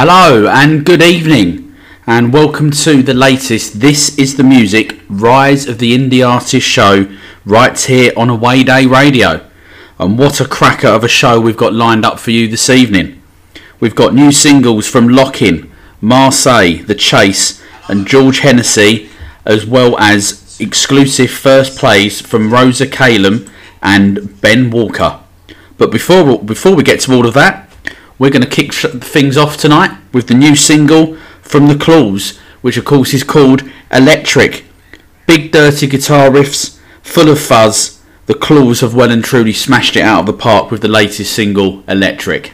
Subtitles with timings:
[0.00, 1.74] Hello and good evening,
[2.06, 7.12] and welcome to the latest This is the Music Rise of the Indie Artist show
[7.44, 9.44] right here on Away Day Radio.
[9.98, 13.20] And what a cracker of a show we've got lined up for you this evening.
[13.80, 15.68] We've got new singles from Lockin,
[16.00, 19.10] Marseille, The Chase, and George Hennessy,
[19.44, 23.50] as well as exclusive first plays from Rosa Calum
[23.82, 25.18] and Ben Walker.
[25.76, 27.67] But before before we get to all of that,
[28.18, 32.76] we're going to kick things off tonight with the new single from The Claws, which
[32.76, 34.64] of course is called Electric.
[35.26, 38.00] Big dirty guitar riffs, full of fuzz.
[38.26, 41.32] The Claws have well and truly smashed it out of the park with the latest
[41.32, 42.52] single, Electric.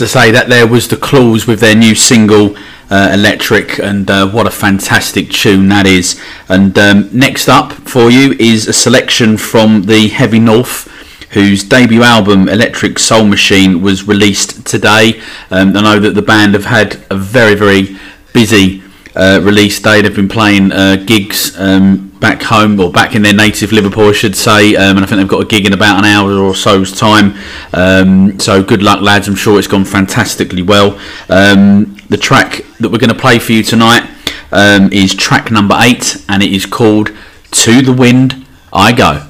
[0.00, 2.56] To say that there was the Claws with their new single
[2.90, 6.18] uh, Electric, and uh, what a fantastic tune that is.
[6.48, 10.88] And um, next up for you is a selection from the Heavy North.
[11.32, 15.20] Whose debut album Electric Soul Machine was released today.
[15.50, 17.96] Um, I know that the band have had a very, very
[18.32, 18.82] busy
[19.14, 20.02] uh, release day.
[20.02, 24.12] They've been playing uh, gigs um, back home or back in their native Liverpool, I
[24.12, 24.76] should say.
[24.76, 27.34] Um, and I think they've got a gig in about an hour or so's time.
[27.72, 29.26] Um, so good luck, lads.
[29.26, 31.00] I'm sure it's gone fantastically well.
[31.28, 34.08] Um, the track that we're going to play for you tonight
[34.52, 37.10] um, is track number eight, and it is called
[37.50, 39.29] "To the Wind I go.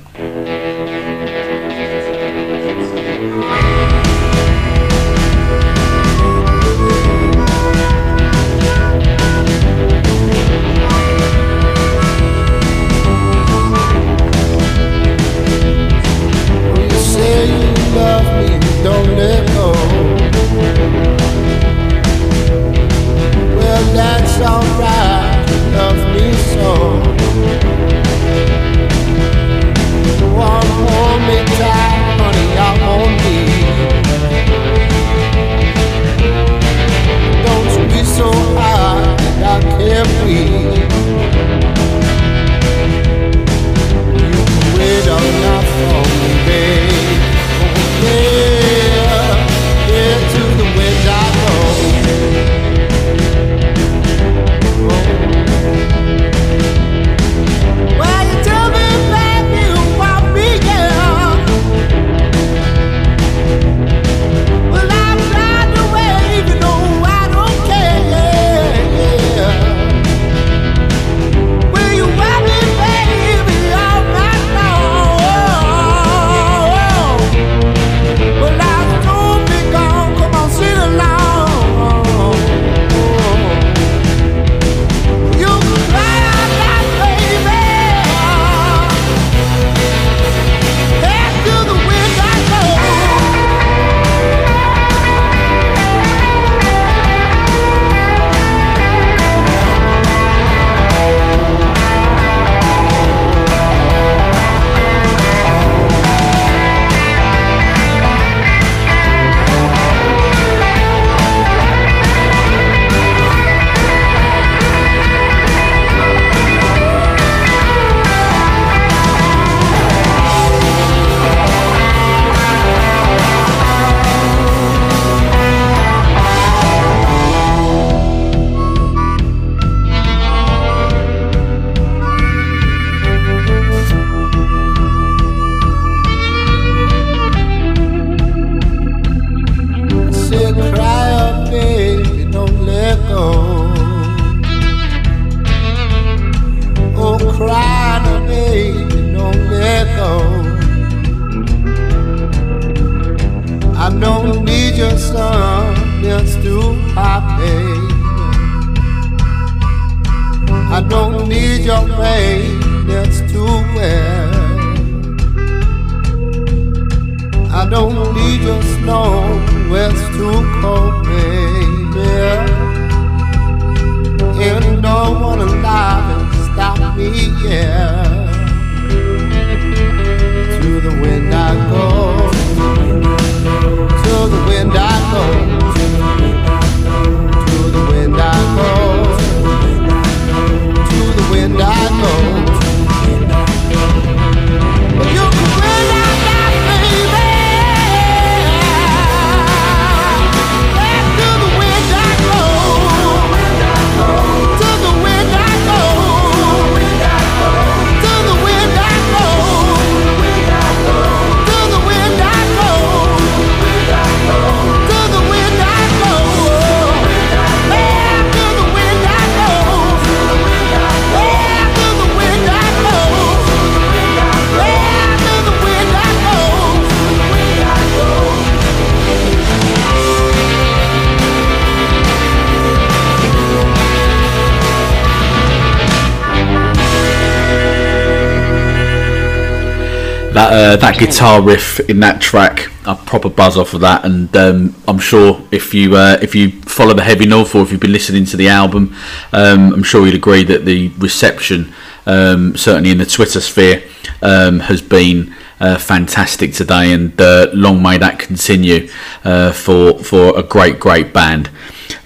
[240.71, 244.75] Uh, that guitar riff in that track, a proper buzz off of that, and um,
[244.87, 247.93] I'm sure if you uh, if you follow the Heavy North or if you've been
[247.93, 248.95] listening to the album,
[249.33, 251.73] um, I'm sure you'd agree that the reception,
[252.07, 253.83] um, certainly in the Twitter sphere,
[254.23, 255.35] um, has been.
[255.63, 258.89] Uh, fantastic today, and uh, long may that continue
[259.25, 261.51] uh, for for a great, great band.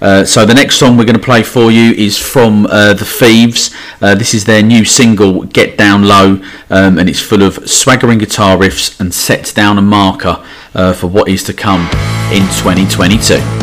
[0.00, 3.73] Uh, so the next song we're going to play for you is from the Thieves.
[4.04, 8.18] Uh, this is their new single, Get Down Low, um, and it's full of swaggering
[8.18, 10.44] guitar riffs and sets down a marker
[10.75, 11.80] uh, for what is to come
[12.30, 13.53] in 2022.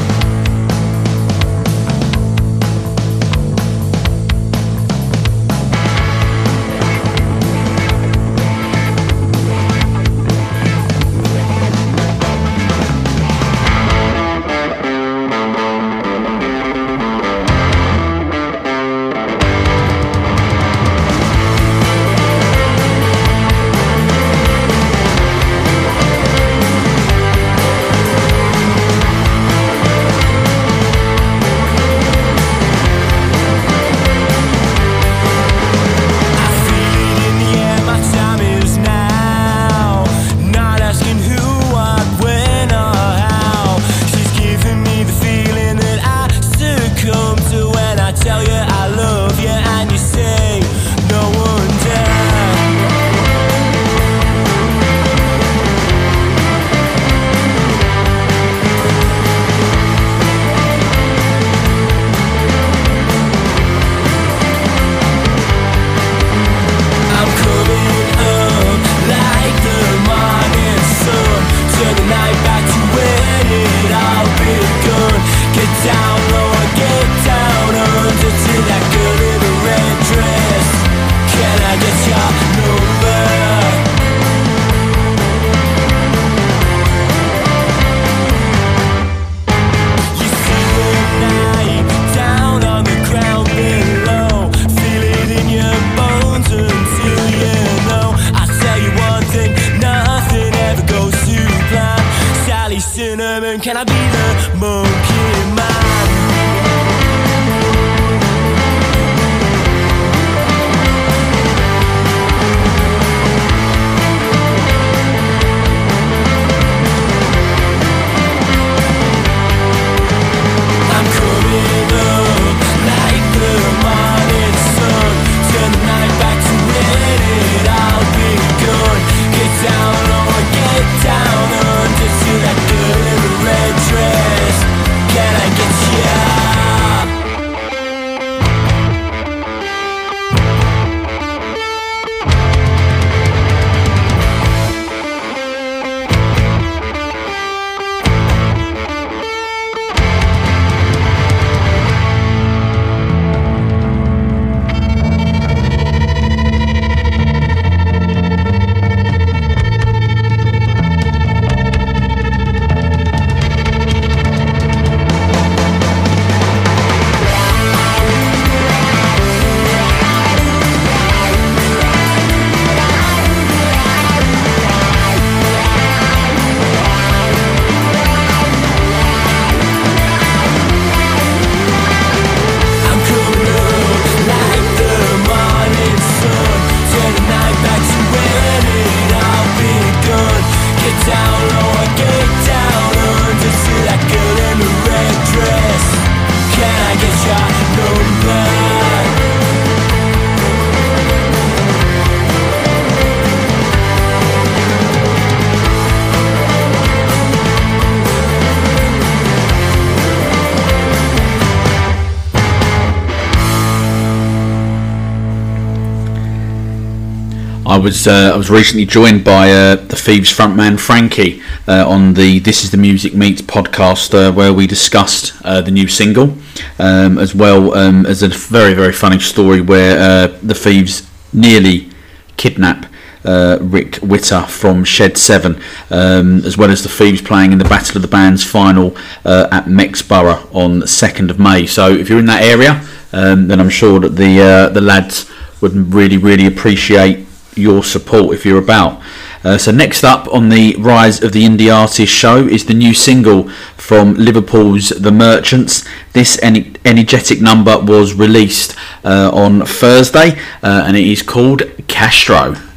[217.92, 222.40] was uh, I was recently joined by uh, the Thieves frontman Frankie uh, on the
[222.40, 226.38] This Is the Music Meets podcast, uh, where we discussed uh, the new single,
[226.80, 231.90] um, as well um, as a very very funny story where uh, the Thieves nearly
[232.38, 232.86] kidnap
[233.26, 237.66] uh, Rick Witter from Shed 7, um, as well as the Thieves playing in the
[237.66, 238.96] Battle of the Bands final
[239.26, 241.66] uh, at Mexborough on the 2nd of May.
[241.66, 245.30] So if you're in that area, um, then I'm sure that the uh, the lads
[245.60, 249.02] would really, really appreciate your support if you're about.
[249.44, 252.94] Uh, so next up on the Rise of the Indie Artist show is the new
[252.94, 255.84] single from Liverpool's The Merchants.
[256.14, 262.71] This en- energetic number was released uh, on Thursday uh, and it is called Castro.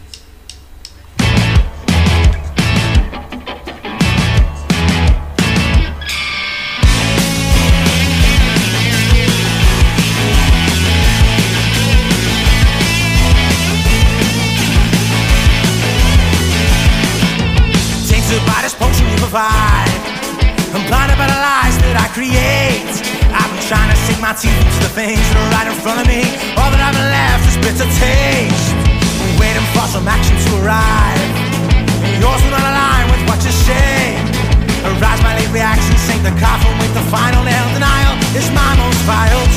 [39.06, 39.53] vials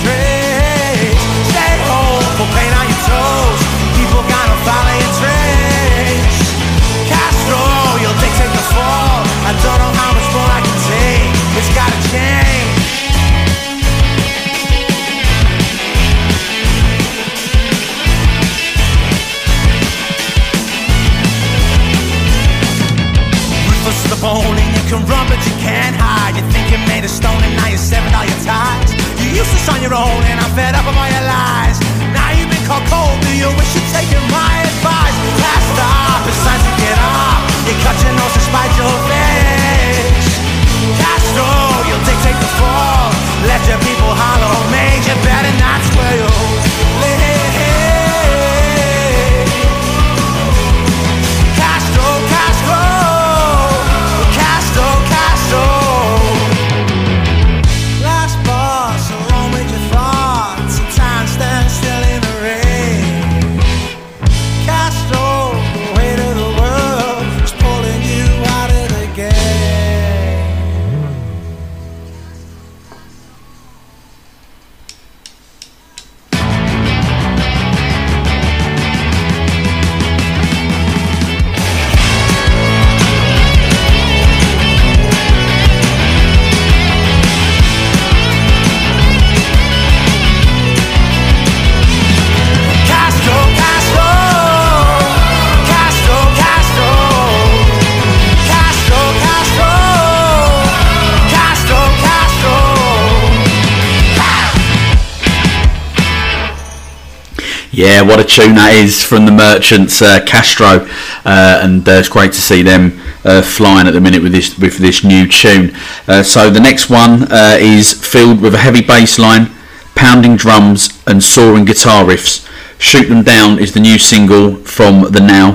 [107.98, 110.88] Yeah, what a tune that is from the Merchants, uh, Castro,
[111.26, 114.56] uh, and uh, it's great to see them uh, flying at the minute with this
[114.60, 115.76] with this new tune.
[116.08, 119.50] Uh, so the next one uh, is filled with a heavy bass line,
[119.96, 122.48] pounding drums, and soaring guitar riffs.
[122.80, 125.54] Shoot Them Down is the new single from The Now,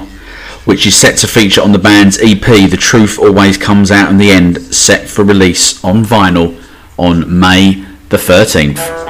[0.65, 4.19] which is set to feature on the band's EP The Truth Always Comes Out in
[4.19, 6.61] the End, set for release on vinyl
[6.99, 9.02] on May the 13th.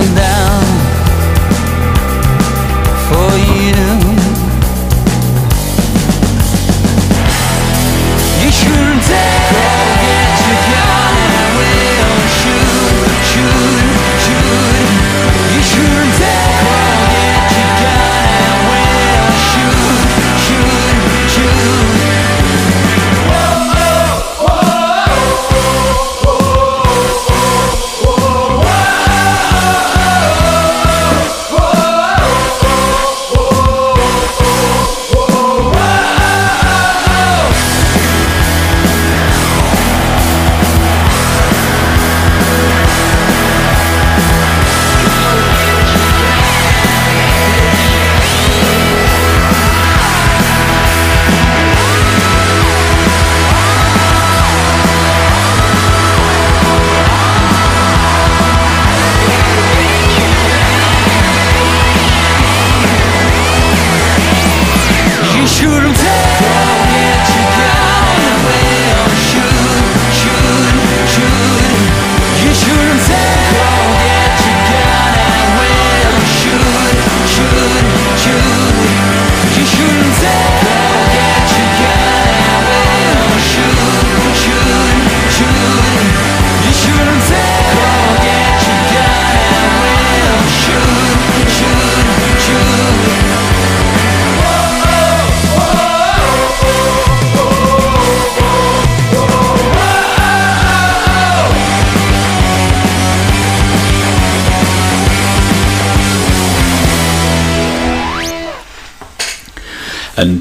[0.00, 0.69] And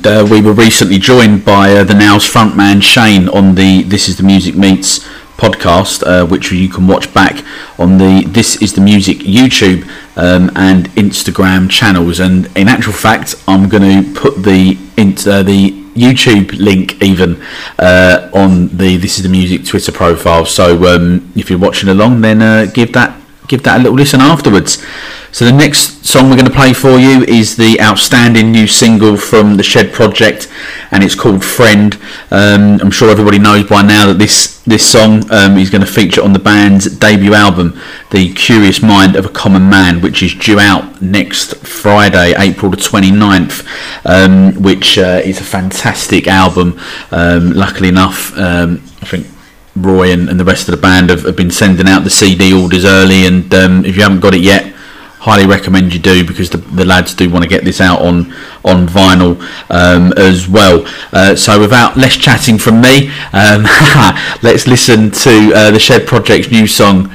[0.10, 4.18] uh, we were recently joined by uh, the Now's frontman Shane on the This Is
[4.18, 7.46] the Music Meets podcast, uh, which you can watch back
[7.78, 9.84] on the This Is the Music YouTube
[10.18, 12.20] um, and Instagram channels.
[12.20, 17.40] And in actual fact, I'm going to put the uh, the YouTube link even
[17.78, 20.46] uh, on the This Is the Music Twitter profile.
[20.46, 23.16] So um, if you're watching along, then uh, give that
[23.48, 24.84] give that a little listen afterwards.
[25.32, 29.16] So the next song we're going to play for you is the outstanding new single
[29.16, 30.52] from the Shed Project,
[30.90, 31.94] and it's called "Friend."
[32.32, 35.92] Um, I'm sure everybody knows by now that this this song um, is going to
[35.92, 40.34] feature on the band's debut album, "The Curious Mind of a Common Man," which is
[40.34, 43.68] due out next Friday, April the 29th,
[44.06, 46.80] um, which uh, is a fantastic album.
[47.12, 49.28] Um, luckily enough, um, I think
[49.76, 52.52] Roy and, and, the rest of the band have, have, been sending out the CD
[52.52, 54.74] orders early, and um, if you haven't got it yet,
[55.20, 58.34] highly recommend you do because the, the lads do want to get this out on
[58.64, 60.86] on vinyl um, as well.
[61.12, 63.64] Uh, so without less chatting from me, um,
[64.44, 67.10] let's listen to uh, the Shed Project's new song,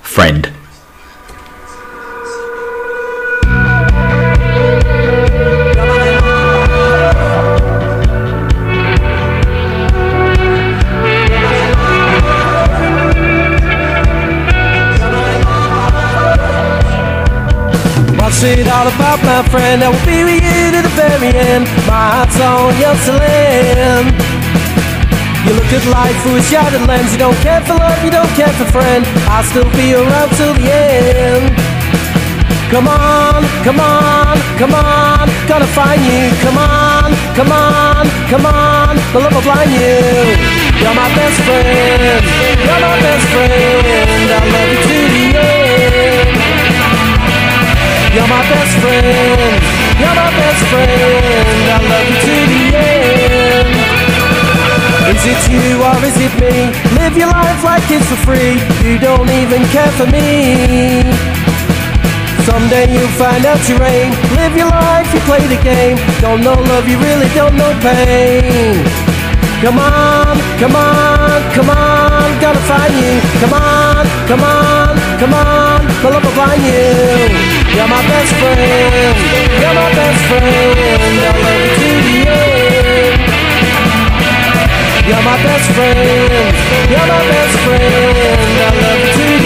[0.00, 0.57] "Friend."
[18.78, 19.82] All about, my friend?
[19.82, 21.66] I will be with you to the very end.
[21.90, 24.14] My heart's on yours to lend.
[25.42, 27.10] You look at life through a shattered lens.
[27.10, 29.02] You don't care for love, you don't care for friend.
[29.26, 31.50] I'll still be around till the end.
[32.70, 36.30] Come on, come on, come on, gonna find you.
[36.44, 39.98] Come on, come on, come on, the love will blind you.
[40.78, 42.22] You're my best friend,
[42.62, 44.26] you're my best friend.
[44.38, 45.57] I'll love you to the end.
[48.18, 49.62] You're my best friend,
[49.94, 51.70] you're my best friend.
[51.70, 53.70] I love you to the end.
[55.14, 56.66] Is it you or is it me?
[56.98, 58.58] Live your life like it's for free.
[58.82, 61.06] You don't even care for me.
[62.42, 64.10] Someday you'll find out your aim.
[64.34, 65.94] Live your life, you play the game.
[66.18, 68.82] Don't know love, you really don't know pain.
[69.62, 73.14] Come on, come on, come on, gotta find you.
[73.46, 77.67] Come on, come on, come on, the love will find you.
[77.78, 79.16] You're my best friend,
[79.62, 80.78] you're my best friend.
[81.22, 83.22] I love you to the end.
[85.06, 86.56] You're my best friend,
[86.90, 87.86] you're my best friend.
[88.58, 89.37] I love you to the end.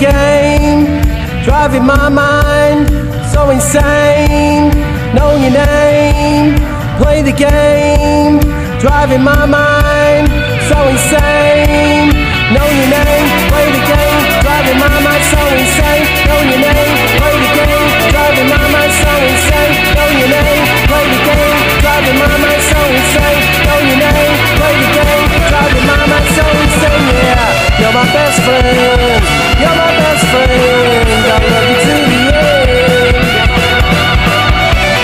[0.00, 1.04] Game,
[1.44, 2.88] driving my mind
[3.28, 4.72] so insane.
[5.12, 6.56] Know your name,
[6.96, 8.40] play the game,
[8.80, 10.28] driving my mind
[10.72, 12.08] so insane.
[12.48, 16.04] Know your name, play the game, driving my mind so insane.
[16.24, 19.72] Know your name, play the game, driving my mind so insane.
[19.94, 23.40] Know your name, play the game, driving my mind so insane.
[23.68, 24.59] Know your name,
[27.90, 29.24] you're my best friend,
[29.58, 30.50] you're my best friend.
[31.26, 33.16] I love you to the end.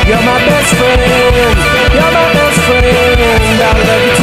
[0.07, 1.03] You're my best friend,
[1.93, 2.87] you're my best friend.
[3.59, 4.16] I love you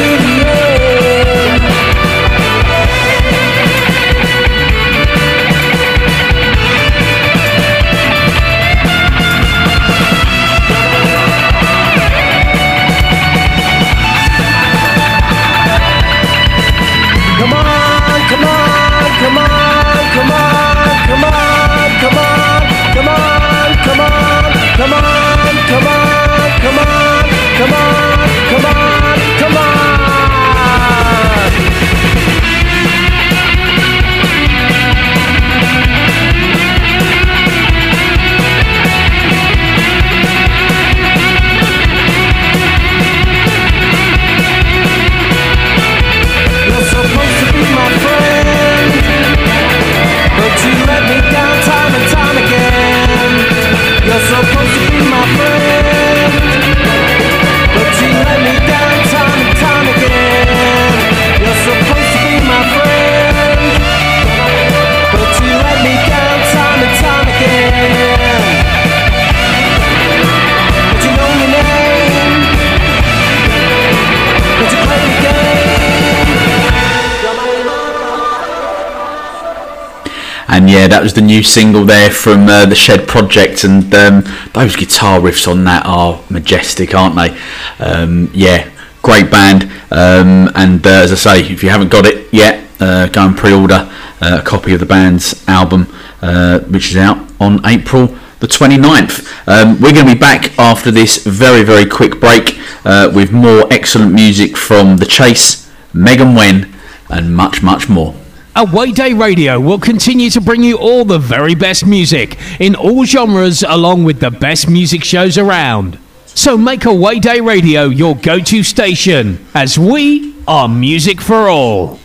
[80.74, 84.74] yeah, that was the new single there from uh, the Shed Project, and um, those
[84.74, 87.38] guitar riffs on that are majestic, aren't they?
[87.78, 88.68] Um, yeah,
[89.00, 89.70] great band.
[89.92, 93.36] Um, and uh, as I say, if you haven't got it yet, uh, go and
[93.36, 93.88] pre-order
[94.20, 95.86] uh, a copy of the band's album,
[96.22, 98.08] uh, which is out on April
[98.40, 99.30] the 29th.
[99.46, 103.72] Um, we're going to be back after this very, very quick break uh, with more
[103.72, 106.74] excellent music from The Chase, Megan Wen,
[107.08, 108.16] and much, much more.
[108.56, 113.04] Away Day Radio will continue to bring you all the very best music in all
[113.04, 115.98] genres along with the best music shows around.
[116.26, 121.98] So make Away Day Radio your go to station as we are music for all.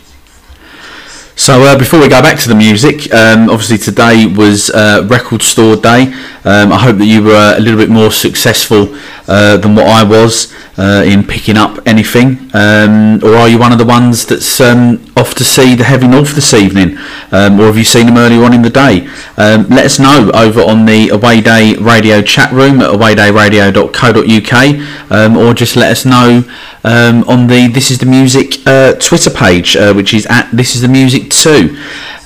[1.36, 5.44] So uh, before we go back to the music, um, obviously today was uh, Record
[5.44, 6.12] Store Day.
[6.46, 8.96] Um, I hope that you were a little bit more successful
[9.28, 13.74] uh, than what I was uh, in picking up anything, um, or are you one
[13.74, 16.98] of the ones that's um, off to see the Heavy North this evening,
[17.32, 19.08] um, or have you seen them earlier on in the day?
[19.36, 25.38] Um, let us know over on the Away Day Radio chat room at awaydayradio.co.uk, um,
[25.38, 26.44] or just let us know
[26.86, 30.82] on the This Is the Music uh, Twitter page, uh, which is at This Is
[30.82, 31.76] the Music Music 2.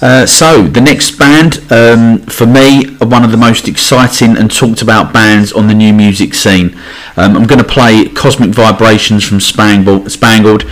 [0.04, 4.54] Uh, so, the next band, um, for me, are one of the most exciting and
[4.54, 6.78] talked about bands on the new music scene.
[7.16, 10.64] Um, I'm going to play Cosmic Vibrations from Spangled, Spangled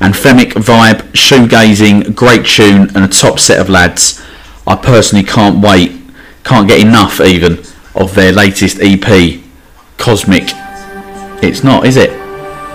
[0.00, 4.20] and Femic Vibe, Shoegazing, great tune, and a top set of lads.
[4.66, 5.92] I personally can't wait,
[6.42, 7.62] can't get enough even,
[7.94, 9.40] of their latest EP,
[9.98, 10.48] Cosmic.
[11.44, 12.10] It's not, is it?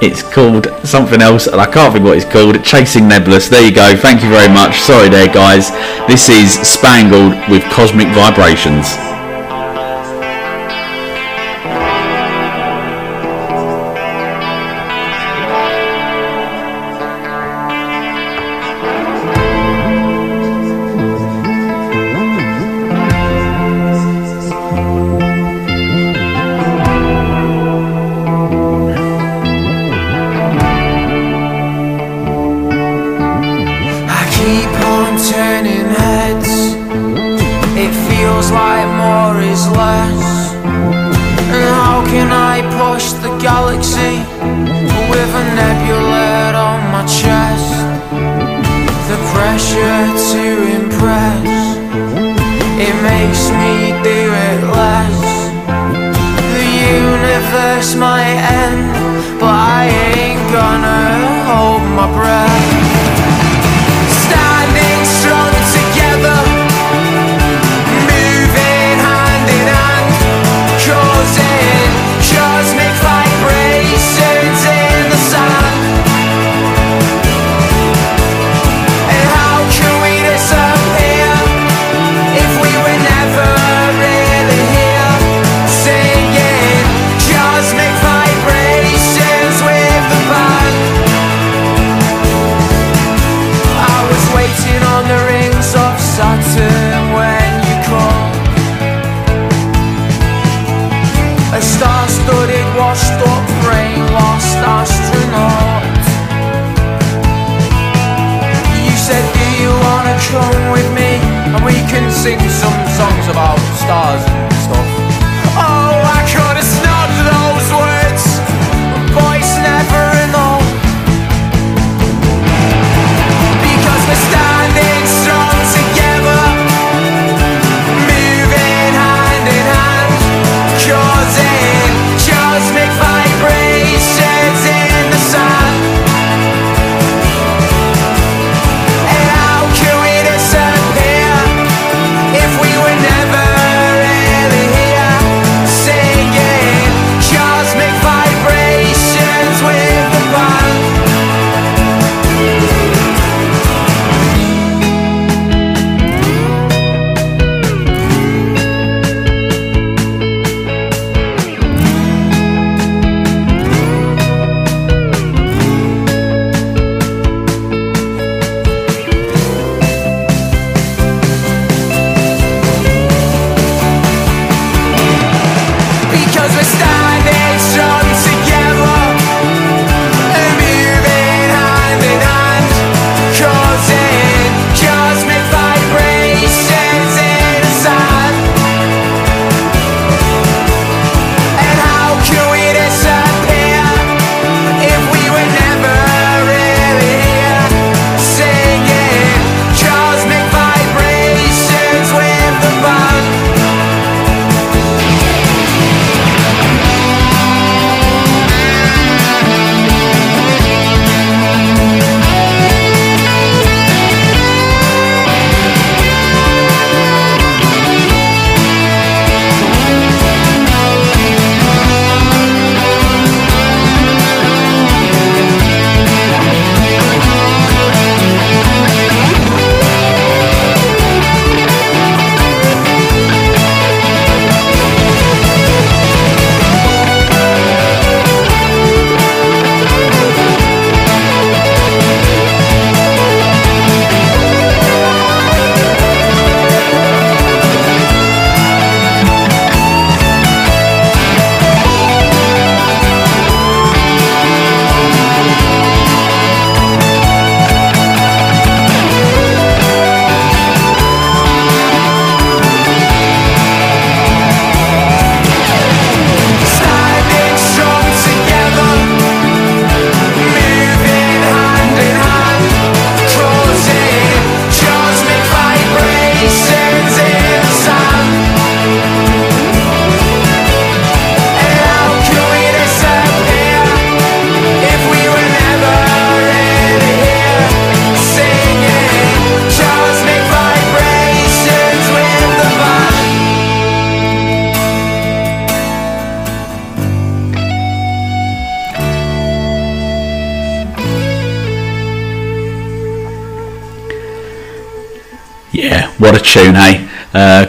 [0.02, 2.62] It's called something else, and I can't think what it's called.
[2.64, 3.48] Chasing Nebulous.
[3.48, 3.96] There you go.
[3.96, 4.82] Thank you very much.
[4.82, 5.72] Sorry there, guys.
[6.08, 9.15] This is Spangled with Cosmic Vibrations.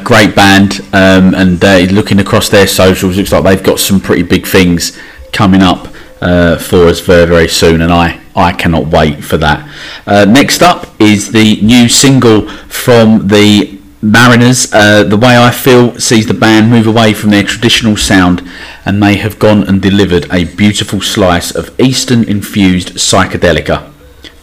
[0.06, 1.60] Great band, um, and
[1.92, 4.96] looking across their socials, looks like they've got some pretty big things
[5.32, 5.88] coming up
[6.20, 9.68] uh, for us very, very soon, and I, I cannot wait for that.
[10.06, 14.72] Uh, next up is the new single from the Mariners.
[14.72, 18.48] Uh, the way I feel sees the band move away from their traditional sound,
[18.84, 23.92] and they have gone and delivered a beautiful slice of Eastern infused psychedelica.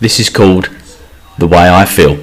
[0.02, 0.70] This is called
[1.38, 2.20] The Way I Feel.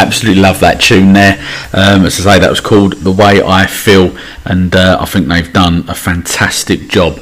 [0.00, 1.34] Absolutely love that tune there.
[1.72, 5.28] Um, as I say, that was called "The Way I Feel," and uh, I think
[5.28, 7.20] they've done a fantastic job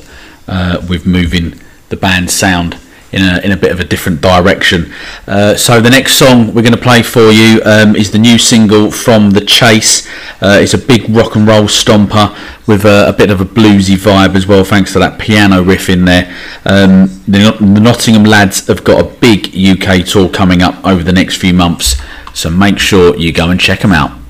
[0.49, 2.79] uh, with moving the band's sound
[3.13, 4.93] in a, in a bit of a different direction.
[5.27, 8.39] Uh, so the next song we're going to play for you um, is the new
[8.39, 10.07] single from The Chase.
[10.41, 12.37] Uh, it's a big rock and roll stomper
[12.67, 15.89] with a, a, bit of a bluesy vibe as well, thanks to that piano riff
[15.89, 16.27] in there.
[16.65, 21.13] Um, the, the Nottingham lads have got a big UK tour coming up over the
[21.13, 21.97] next few months,
[22.35, 24.26] so make sure you go and check them out.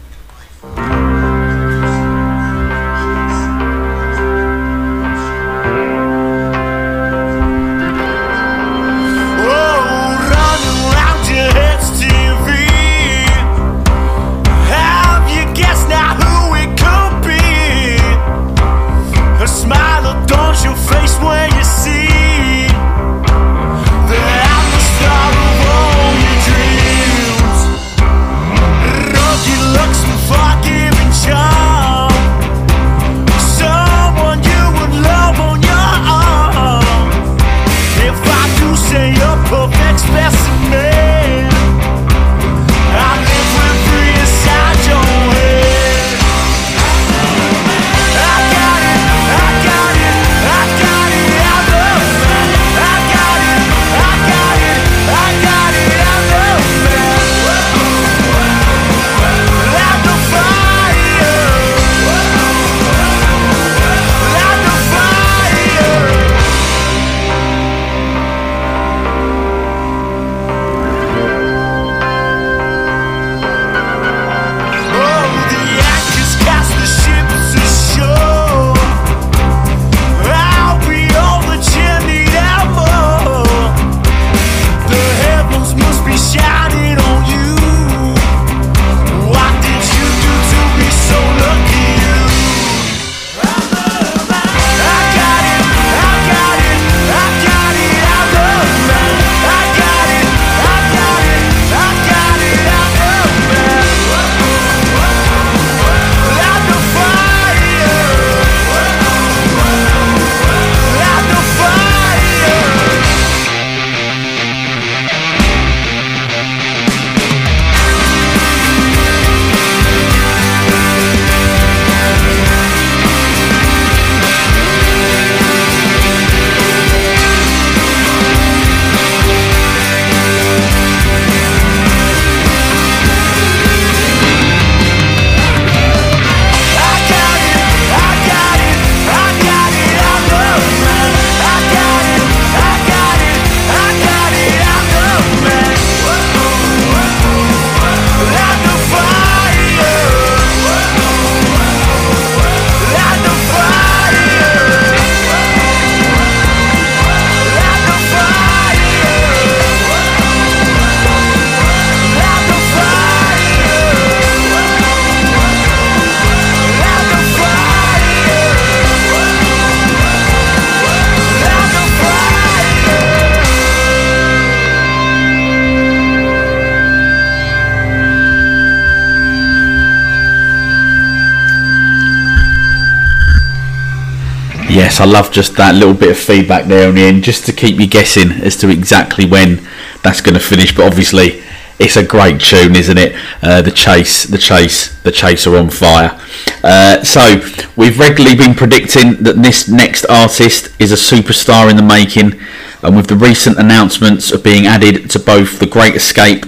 [184.97, 187.53] Yes, I love just that little bit of feedback there on the end, just to
[187.53, 189.61] keep you guessing as to exactly when
[190.03, 190.75] that's going to finish.
[190.75, 191.43] But obviously,
[191.79, 193.15] it's a great tune, isn't it?
[193.43, 196.19] Uh, the chase, the chase, the chase are on fire.
[196.65, 197.43] Uh, so
[197.77, 202.41] we've regularly been predicting that this next artist is a superstar in the making,
[202.83, 206.47] and with the recent announcements of being added to both the Great Escape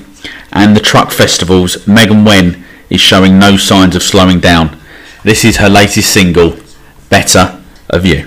[0.53, 4.75] and the Truck Festivals, Megan Wen is showing no signs of slowing down.
[5.23, 6.57] This is her latest single,
[7.11, 8.27] Better of You.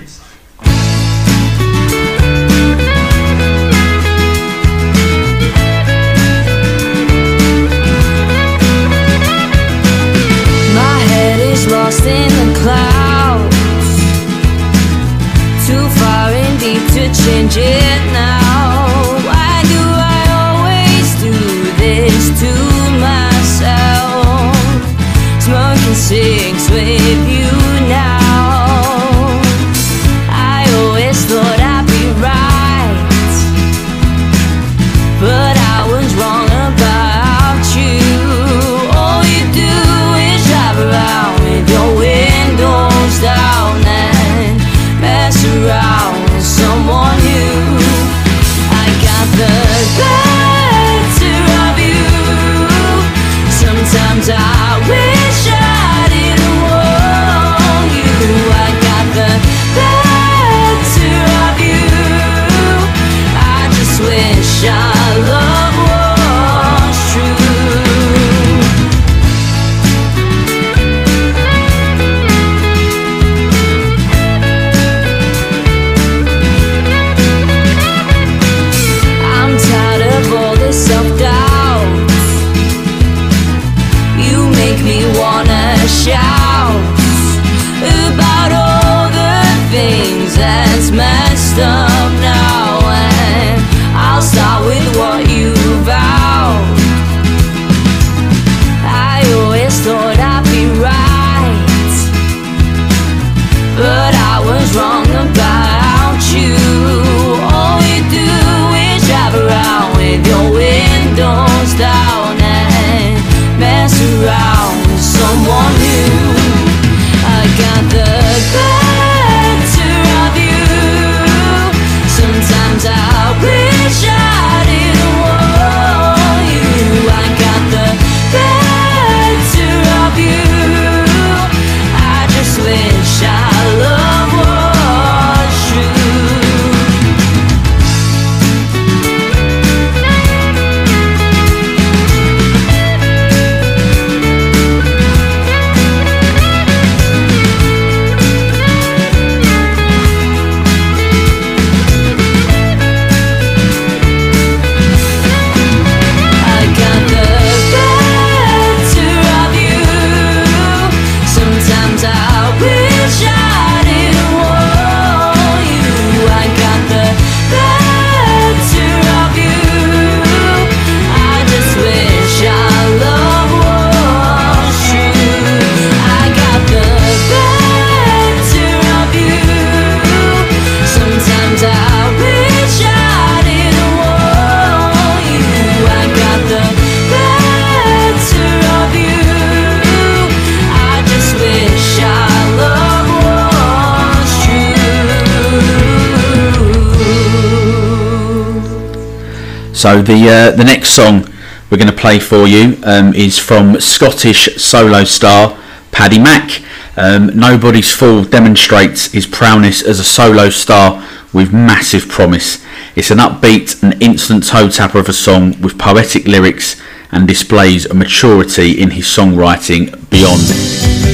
[199.82, 201.26] So the uh, the next song
[201.68, 205.58] we're going to play for you um, is from Scottish solo star
[205.90, 206.62] Paddy Mack.
[206.96, 212.64] Um, Nobody's Fool demonstrates his prowess as a solo star with massive promise.
[212.94, 216.80] It's an upbeat and instant toe tapper of a song with poetic lyrics
[217.10, 220.42] and displays a maturity in his songwriting beyond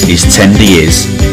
[0.07, 1.28] his tender years.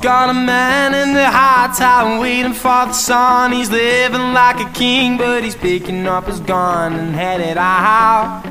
[0.00, 3.52] Got a man in the high tower waiting for the sun.
[3.52, 8.42] He's living like a king, but he's picking up his gun and headed out.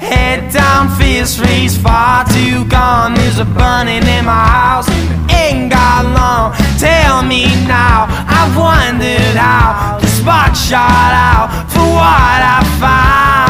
[0.00, 3.14] Head down, fierce race, far too gone.
[3.14, 4.88] There's a burning in my house,
[5.30, 6.54] ain't got long.
[6.78, 13.41] Tell me now, I've wondered how the spark shot out for what I found.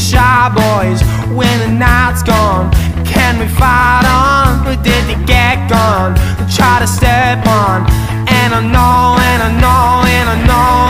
[0.00, 1.04] Shy boys.
[1.36, 2.72] When the night's gone,
[3.04, 4.66] can we fight on?
[4.66, 6.16] Or did they get gone?
[6.48, 7.86] Try to step on,
[8.26, 10.89] and I know, and I know, and I know,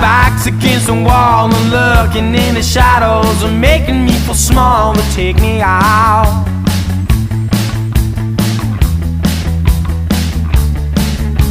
[0.00, 5.06] backs against the wall and looking in the shadows are making me feel small but
[5.14, 6.44] take me out.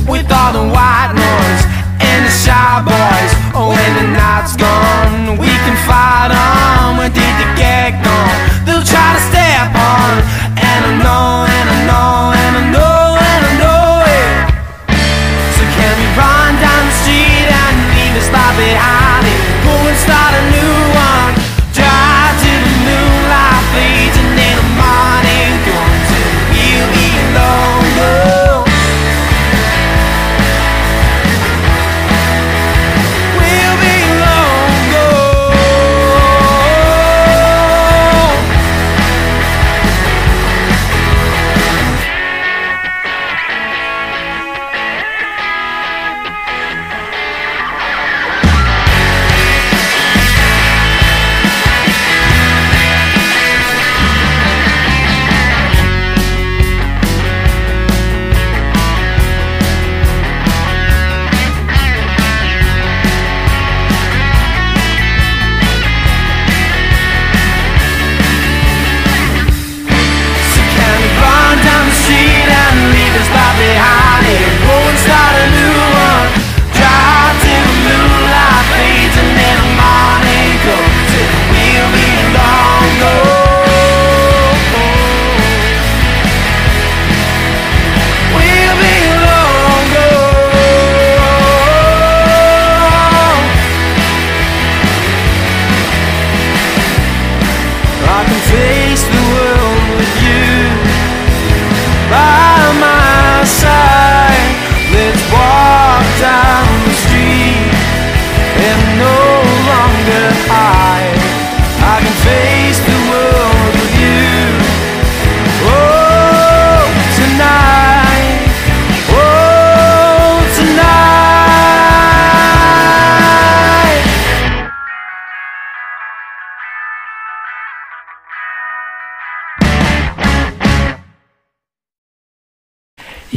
[0.07, 1.63] With all the white noise
[1.99, 6.97] and the shy boys, oh, when the night's gone, we can fight on.
[6.97, 8.37] Where did they get gone?
[8.65, 10.11] They'll try to step on,
[10.55, 11.27] and I know,
[11.57, 12.11] and I know,
[12.43, 12.96] and I know,
[18.17, 19.37] this life behind it?
[19.61, 20.43] Go and start a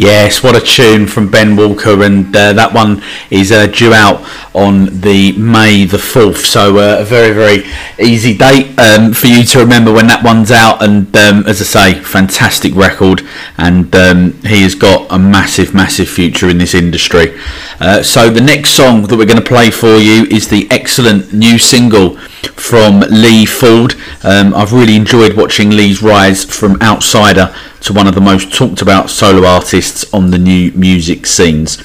[0.01, 4.27] Yes, what a tune from Ben Walker, and uh, that one is uh, due out
[4.55, 6.39] on the May the fourth.
[6.39, 7.71] So uh, a very very
[8.03, 10.83] easy date um, for you to remember when that one's out.
[10.83, 13.29] And um, as I say, fantastic record,
[13.59, 17.39] and um, he has got a massive massive future in this industry.
[17.79, 21.35] Uh, so the next song that we're going to play for you is the excellent
[21.35, 22.17] new single
[22.57, 23.97] from Lee Ford.
[24.25, 28.83] Um, I've really enjoyed watching Lee's rise from outsider to one of the most talked
[28.83, 31.83] about solo artists on the new music scenes.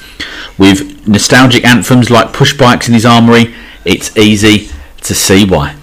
[0.58, 4.68] With nostalgic anthems like Push Bikes in his armoury, it's easy
[5.02, 5.76] to see why.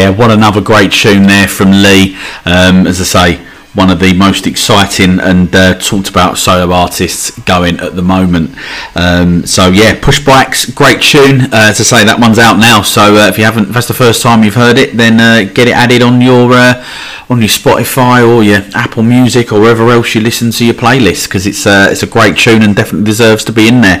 [0.00, 2.16] Yeah, what another great tune there from Lee.
[2.46, 7.38] Um, as I say, one of the most exciting and uh, talked about solo artists
[7.40, 8.56] going at the moment.
[8.94, 11.52] Um, so yeah, Push Bikes, great tune.
[11.52, 12.80] Uh, say, that one's out now.
[12.80, 15.52] So uh, if you haven't, if that's the first time you've heard it, then uh,
[15.52, 16.82] get it added on your uh,
[17.28, 21.28] on your Spotify or your Apple Music or wherever else you listen to your playlist
[21.28, 24.00] because it's uh, it's a great tune and definitely deserves to be in there.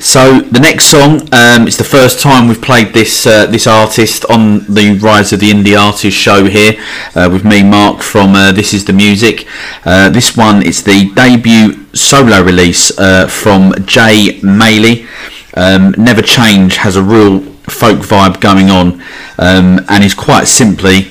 [0.00, 4.24] So the next song, um, it's the first time we've played this uh, this artist
[4.30, 6.82] on the Rise of the Indie Artist show here
[7.14, 9.46] uh, with me, Mark from uh, This Is the Music.
[9.84, 15.06] Uh, this one, is the debut solo release uh, from Jay Maley.
[15.54, 19.02] Um, Never Change has a real folk vibe going on,
[19.36, 21.08] um, and is quite simply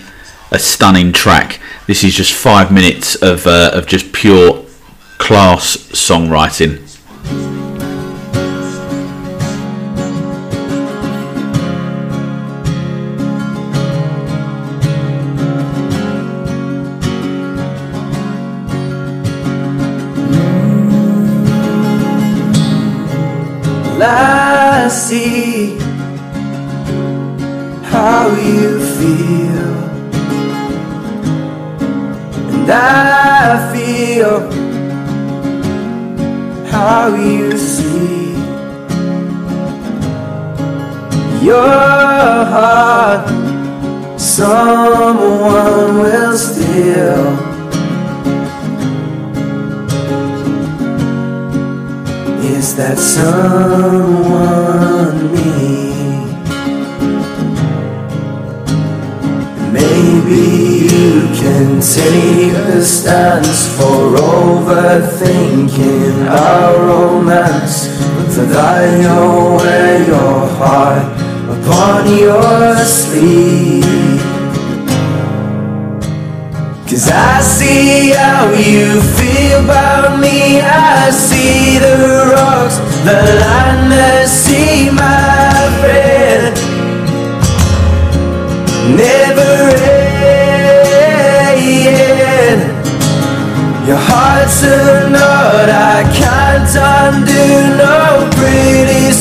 [0.50, 1.60] a stunning track.
[1.86, 4.66] This is just five minutes of uh, of just pure
[5.20, 6.89] class songwriting.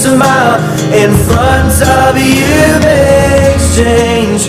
[0.09, 0.57] Smile
[0.93, 2.69] in front of you.
[3.55, 4.49] Exchange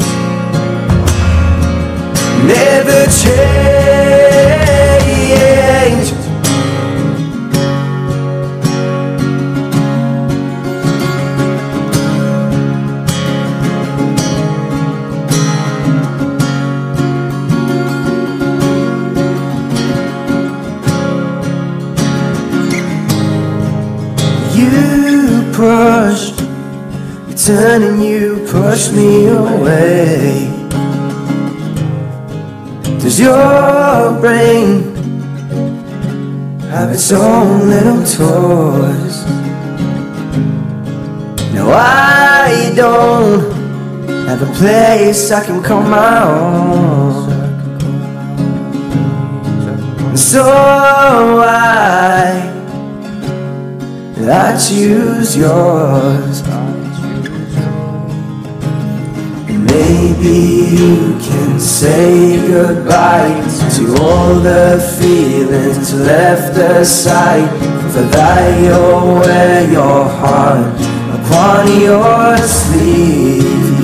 [2.45, 3.78] never change.
[27.49, 30.45] Turning you push me away?
[33.01, 34.69] Does your brain
[36.69, 39.15] have its own little toys?
[41.55, 43.41] No, I don't
[44.27, 47.31] have a place I can call my own.
[50.09, 50.45] And so
[51.41, 52.45] I,
[54.19, 56.28] I choose yours.
[59.71, 60.39] Maybe
[60.77, 63.35] you can say goodbye
[63.75, 67.49] to all the feelings left aside.
[67.93, 70.75] For that you'll wear your heart
[71.17, 73.79] upon your sleeve.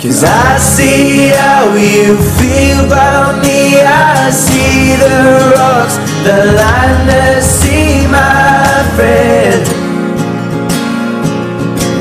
[0.00, 3.80] Cause I see how you feel about me.
[3.80, 9.64] I see the rocks, the line, the sea, my friend.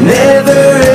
[0.05, 0.92] Never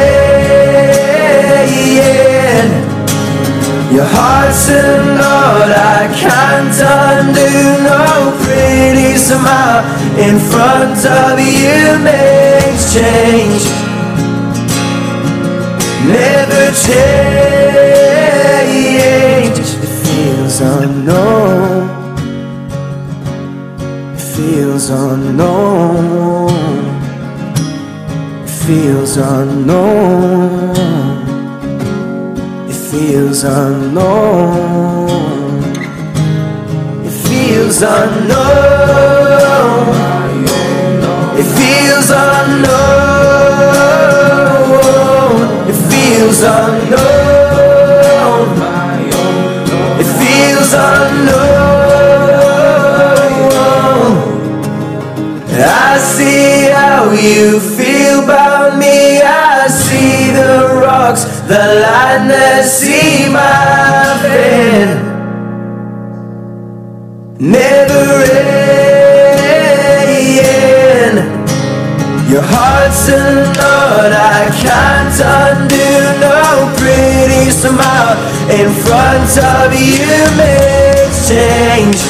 [3.90, 7.50] Your heart's a knot I can't undo.
[7.88, 9.82] No pretty smile
[10.18, 13.88] in front of you makes change
[16.08, 17.98] never change.
[19.58, 21.88] It feels unknown.
[24.14, 26.50] It feels unknown.
[28.44, 30.48] It feels unknown.
[32.90, 35.08] Feels unknown.
[37.04, 38.38] It feels unknown.
[41.36, 42.78] It feels unknown.
[45.68, 47.68] It feels unknown.
[50.00, 51.68] It feels unknown.
[55.60, 57.77] I see how you feel
[61.48, 65.00] the sea, my friend.
[67.40, 68.22] Never
[70.10, 71.18] end.
[72.30, 73.10] Your heart's a
[73.56, 75.88] knot I can't undo.
[76.20, 78.18] No pretty smile
[78.50, 82.00] in front of you makes change.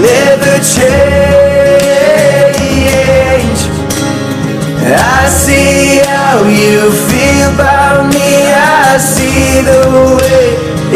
[0.00, 1.24] Never change.
[4.86, 6.03] I see
[6.34, 8.50] how you feel about me.
[8.50, 9.82] I see the
[10.18, 10.46] way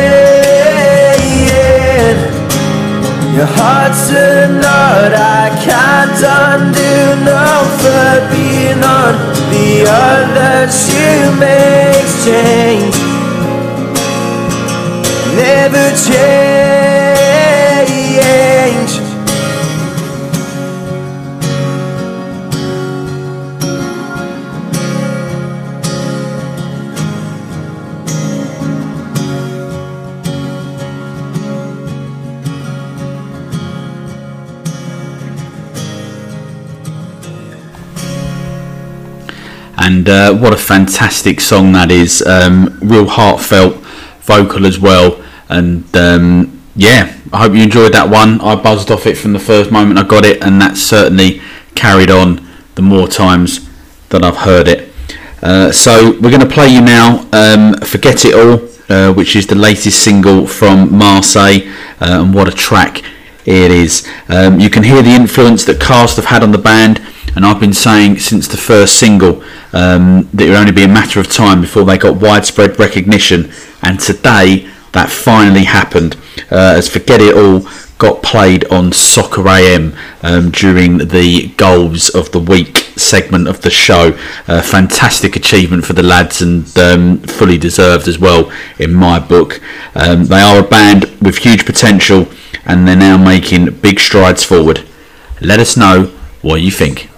[3.36, 6.96] Your heart's a knot I can't undo.
[7.28, 7.46] No,
[7.82, 9.14] for being on
[9.52, 9.70] the
[10.08, 12.96] other shoe makes change.
[15.36, 16.95] Never change.
[39.86, 42.22] And uh, what a fantastic song that is.
[42.26, 43.76] Um, real heartfelt
[44.22, 48.40] vocal as well, and um, yeah, I hope you enjoyed that one.
[48.40, 51.42] I buzzed off it from the first moment I got it, and that's certainly
[51.76, 53.70] carried on the more times
[54.08, 54.94] that I've heard it.
[55.44, 59.48] Uh, so we're going to play you now um, "Forget It All," uh, which is
[59.48, 61.68] the latest single from Marseille,
[62.00, 63.04] uh, and what a track
[63.44, 64.08] it is.
[64.30, 67.02] Um, you can hear the influence that Cast have had on the band,
[67.36, 70.88] and I've been saying since the first single um, that it would only be a
[70.88, 76.16] matter of time before they got widespread recognition, and today that finally happened.
[76.52, 77.68] Uh, as Forget It All
[77.98, 83.70] got played on Soccer AM um, during the Goals of the Week segment of the
[83.70, 84.12] show.
[84.48, 89.62] Fantastic achievement for the lads and um, fully deserved as well in my book.
[89.96, 92.28] Um, they are a band with huge potential
[92.66, 94.86] and they're now making big strides forward.
[95.40, 96.08] Let us know
[96.42, 97.10] what you think.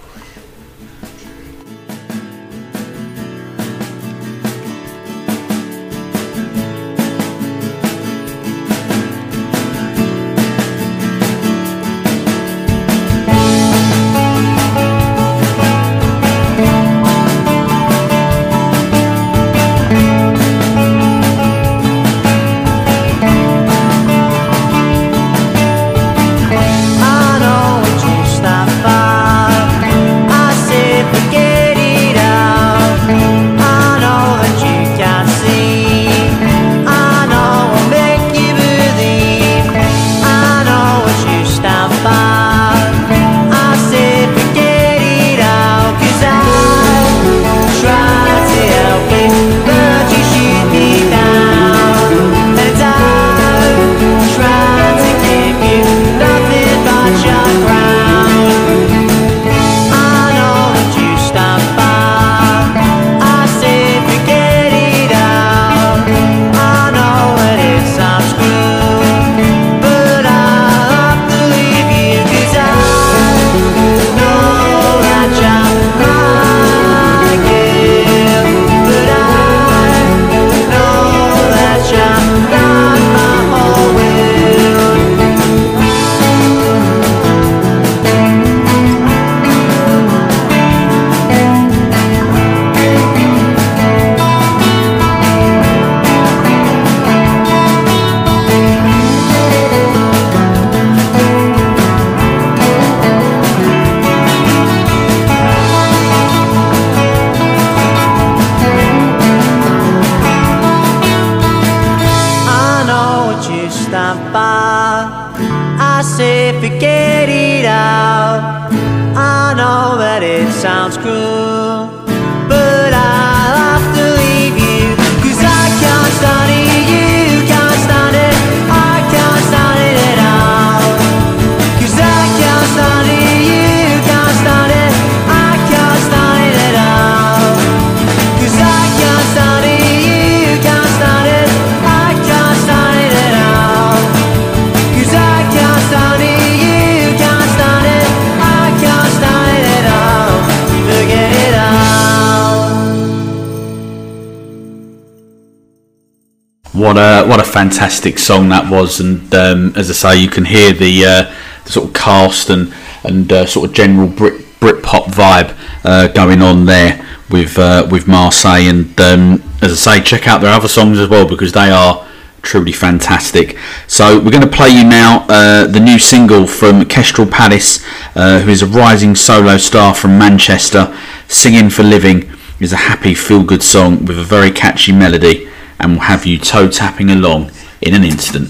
[156.97, 160.45] What a what a fantastic song that was, and um, as I say, you can
[160.45, 162.73] hear the, uh, the sort of cast and
[163.03, 168.07] and uh, sort of general Brit Britpop vibe uh, going on there with uh, with
[168.07, 171.69] Marseille, and um, as I say, check out their other songs as well because they
[171.69, 172.03] are
[172.41, 173.59] truly fantastic.
[173.85, 177.85] So we're going to play you now uh, the new single from Kestrel Palace,
[178.15, 180.97] uh, who is a rising solo star from Manchester.
[181.27, 182.27] Singing for Living
[182.59, 185.47] is a happy, feel-good song with a very catchy melody,
[185.87, 187.49] and will have you toe tapping along
[187.79, 188.49] in an instant.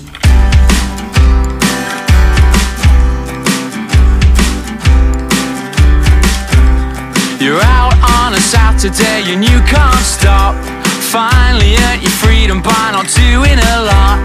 [7.39, 10.57] You're out on a Saturday and you can't stop.
[11.13, 14.17] Finally your freedom by not doing a lot.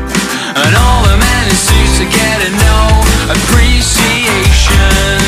[0.56, 2.80] And all the men in suits are getting no
[3.28, 5.20] appreciation.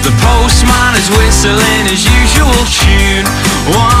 [0.00, 3.28] The postman is whistling his usual tune,
[3.76, 3.99] one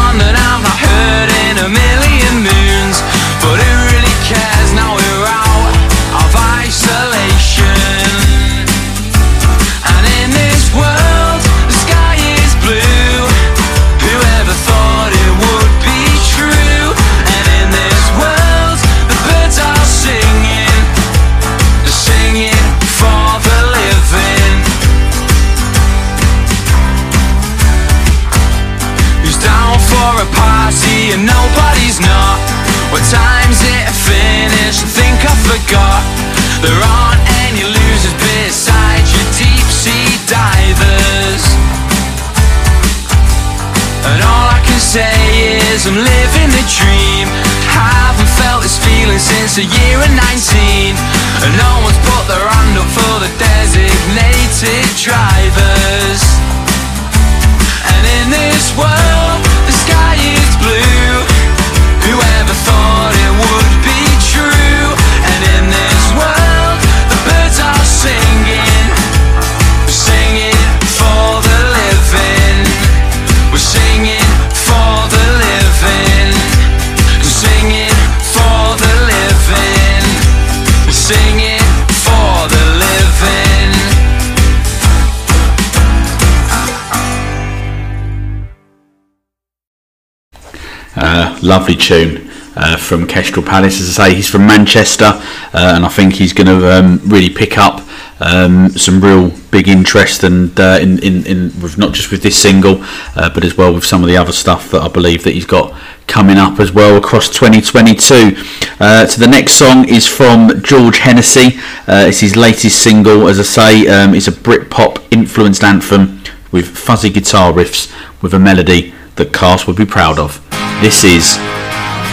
[91.50, 93.80] lovely tune uh, from Kestrel Palace.
[93.80, 97.28] As I say, he's from Manchester, uh, and I think he's going to um, really
[97.28, 97.82] pick up
[98.20, 102.40] um, some real big interest and uh, in, in, in with not just with this
[102.40, 102.76] single,
[103.16, 105.44] uh, but as well with some of the other stuff that I believe that he's
[105.44, 108.36] got coming up as well across 2022.
[108.78, 111.58] Uh, so the next song is from George Hennessy.
[111.88, 113.26] Uh, it's his latest single.
[113.26, 116.22] As I say, um, it's a Britpop influenced anthem
[116.52, 120.46] with fuzzy guitar riffs with a melody that Cast would be proud of.
[120.80, 121.36] This is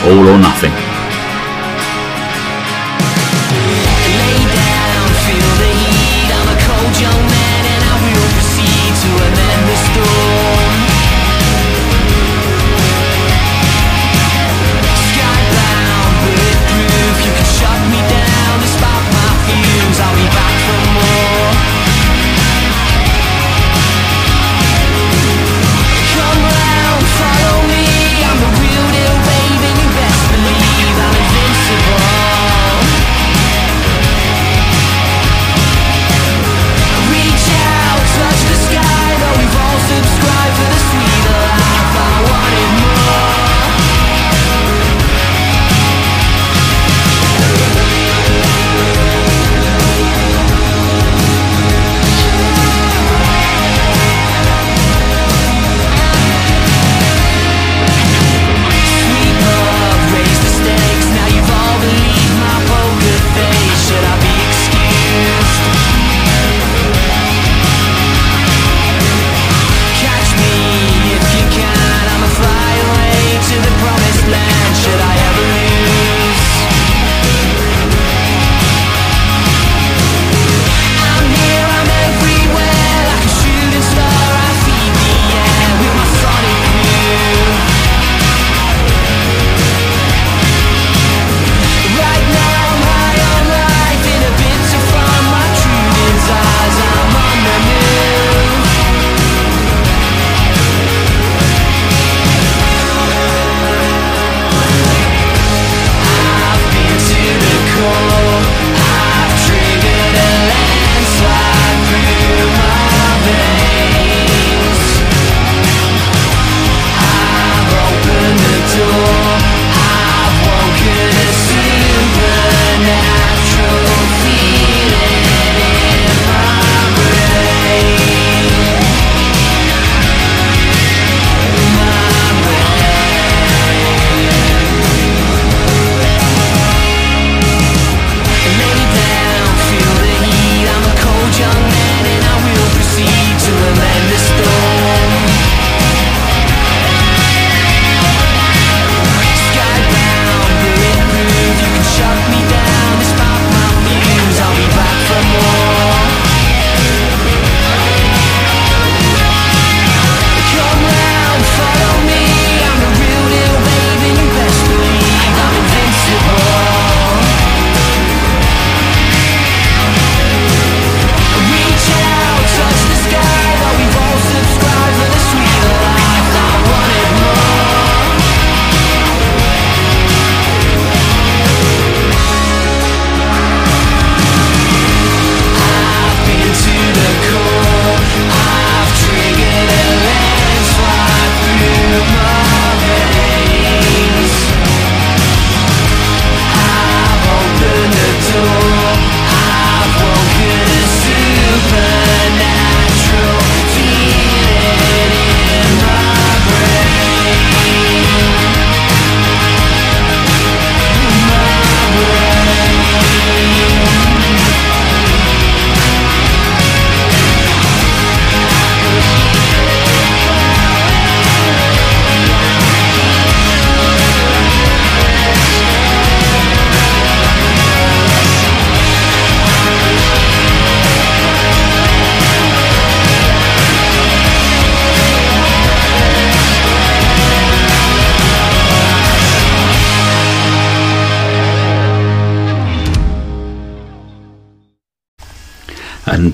[0.04, 0.87] All or Nothing.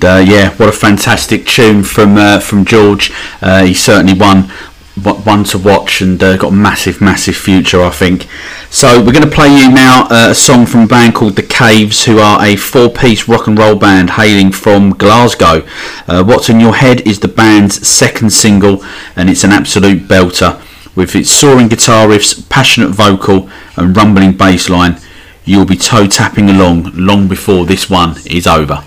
[0.04, 3.12] Uh, yeah, what a fantastic tune from uh, from George.
[3.42, 4.50] Uh, he's certainly one
[4.96, 8.28] one to watch and uh, got a massive, massive future, I think.
[8.70, 11.44] So we're going to play you now uh, a song from a band called The
[11.44, 15.66] Caves, who are a four-piece rock and roll band hailing from Glasgow.
[16.08, 18.84] Uh, What's in Your Head is the band's second single,
[19.16, 20.62] and it's an absolute belter.
[20.96, 25.00] With its soaring guitar riffs, passionate vocal, and rumbling bass line,
[25.44, 28.84] you'll be toe tapping along long before this one is over.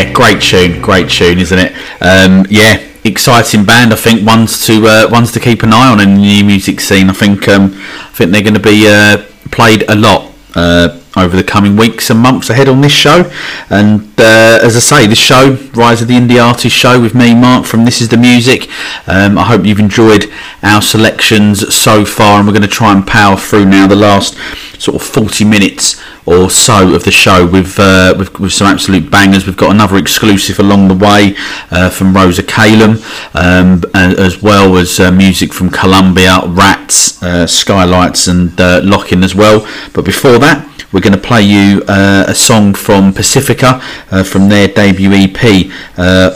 [0.00, 1.72] Yeah, great tune, great tune, isn't it?
[2.00, 3.92] Um, yeah, exciting band.
[3.92, 6.80] I think ones to uh, ones to keep an eye on in the new music
[6.80, 7.10] scene.
[7.10, 11.36] I think um, I think they're going to be uh, played a lot uh, over
[11.36, 13.30] the coming weeks and months ahead on this show.
[13.68, 17.34] And uh, as I say, this show, Rise of the Indie Artist Show, with me,
[17.34, 18.70] Mark from This Is the Music.
[19.06, 20.32] Um, I hope you've enjoyed
[20.62, 24.38] our selections so far, and we're going to try and power through now the last
[24.80, 26.00] sort of 40 minutes
[26.30, 29.46] or so of the show with, uh, with with some absolute bangers.
[29.46, 31.34] We've got another exclusive along the way
[31.70, 32.98] uh, from Rosa Calum,
[33.34, 39.34] um, as well as uh, music from Columbia, Rats, uh, Skylights, and uh, Locking as
[39.34, 39.66] well.
[39.92, 40.68] But before that.
[40.92, 43.80] We're going to play you uh, a song from Pacifica
[44.10, 45.70] uh, from their debut EP,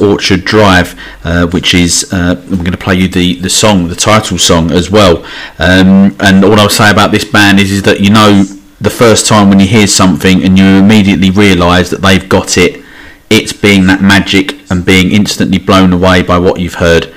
[0.01, 0.93] Orchard Drive,
[1.53, 5.25] which is we're going to play you the, the song, the title song as well.
[5.59, 8.45] Um, and all I'll say about this band is, is that you know
[8.85, 12.85] the first time when you hear something and you immediately realise that they've got it,
[13.31, 17.12] it's being that magic and being instantly blown away by what you've heard.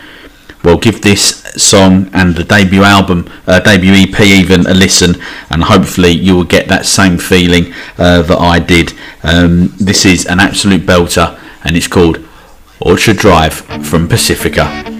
[0.63, 5.63] Well, give this song and the debut album, uh, debut EP even, a listen, and
[5.63, 8.93] hopefully you will get that same feeling uh, that I did.
[9.23, 12.25] Um, this is an absolute belter, and it's called
[12.79, 13.53] Orchard Drive
[13.85, 14.96] from Pacifica.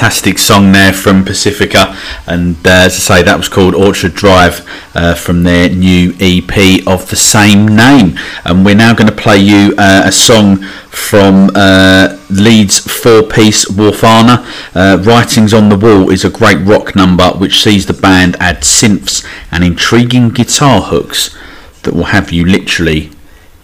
[0.00, 1.94] fantastic song there from Pacifica,
[2.26, 6.86] and uh, as I say, that was called Orchard Drive uh, from their new EP
[6.86, 8.18] of the same name.
[8.46, 13.70] And we're now going to play you uh, a song from uh, Leeds four piece
[13.70, 14.42] Warfana.
[14.74, 18.62] Uh, Writings on the Wall is a great rock number which sees the band add
[18.62, 19.22] synths
[19.52, 21.36] and intriguing guitar hooks
[21.82, 23.10] that will have you literally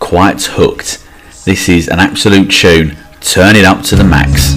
[0.00, 1.02] quite hooked.
[1.46, 2.94] This is an absolute tune.
[3.22, 4.55] Turn it up to the max.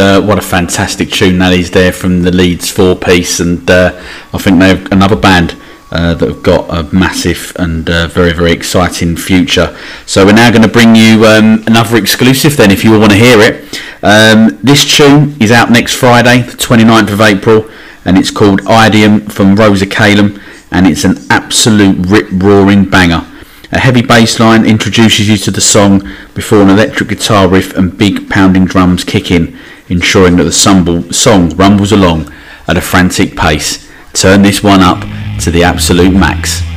[0.00, 3.38] Uh, what a fantastic tune that is there from the Leeds four piece.
[3.38, 3.92] And uh,
[4.32, 5.54] I think they have another band
[5.92, 9.76] uh, that have got a massive and uh, very, very exciting future.
[10.06, 13.18] So we're now going to bring you um, another exclusive then if you want to
[13.18, 13.80] hear it.
[14.02, 17.70] Um, this tune is out next Friday, the 29th of April,
[18.06, 20.40] and it's called Idiom from Rosa Calum,
[20.70, 23.26] and it's an absolute rip-roaring banger.
[23.72, 26.00] A heavy bass line introduces you to the song
[26.34, 29.56] before an electric guitar riff and big pounding drums kick in,
[29.90, 32.32] ensuring that the song rumbles along
[32.66, 33.90] at a frantic pace.
[34.12, 35.00] Turn this one up
[35.40, 36.69] to the absolute max.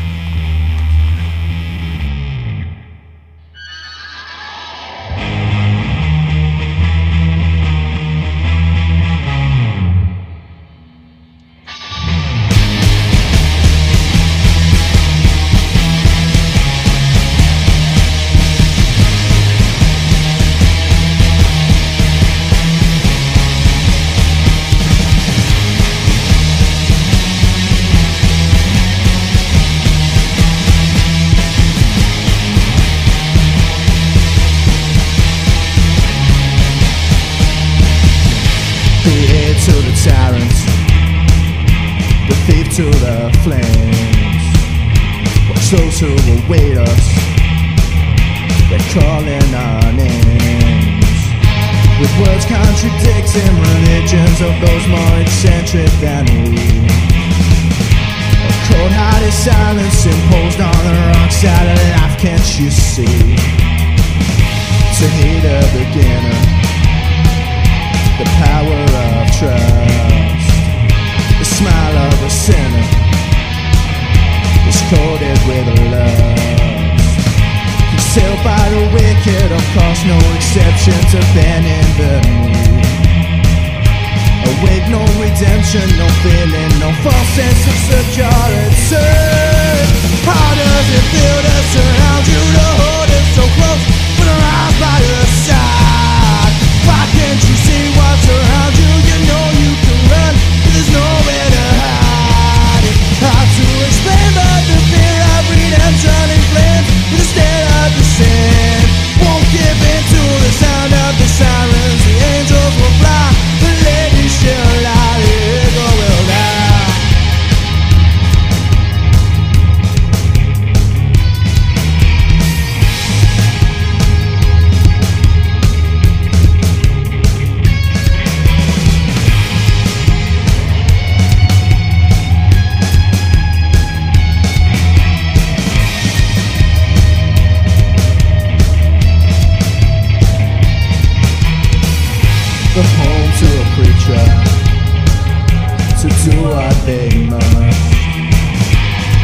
[146.54, 147.82] are they must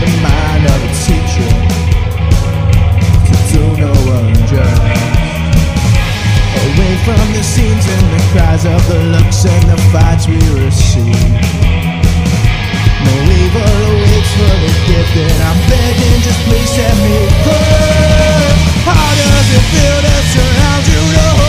[0.01, 1.51] The mind of a teacher
[3.27, 4.99] To do no unjust
[6.65, 11.31] Away from the scenes and the cries Of the looks and the fights we receive
[13.05, 13.99] No evil
[14.35, 15.15] for the gift
[15.47, 18.49] I'm begging just please set me free
[18.87, 21.01] How does it feel to surround you?
[21.17, 21.48] No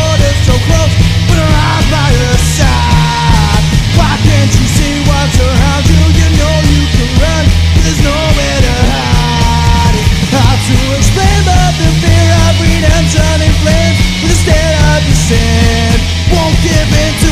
[7.91, 9.99] There's nowhere to hide.
[10.31, 15.99] Hard to explain, but the fear of redemption flamed with the stain of sin.
[16.31, 17.30] Won't give in to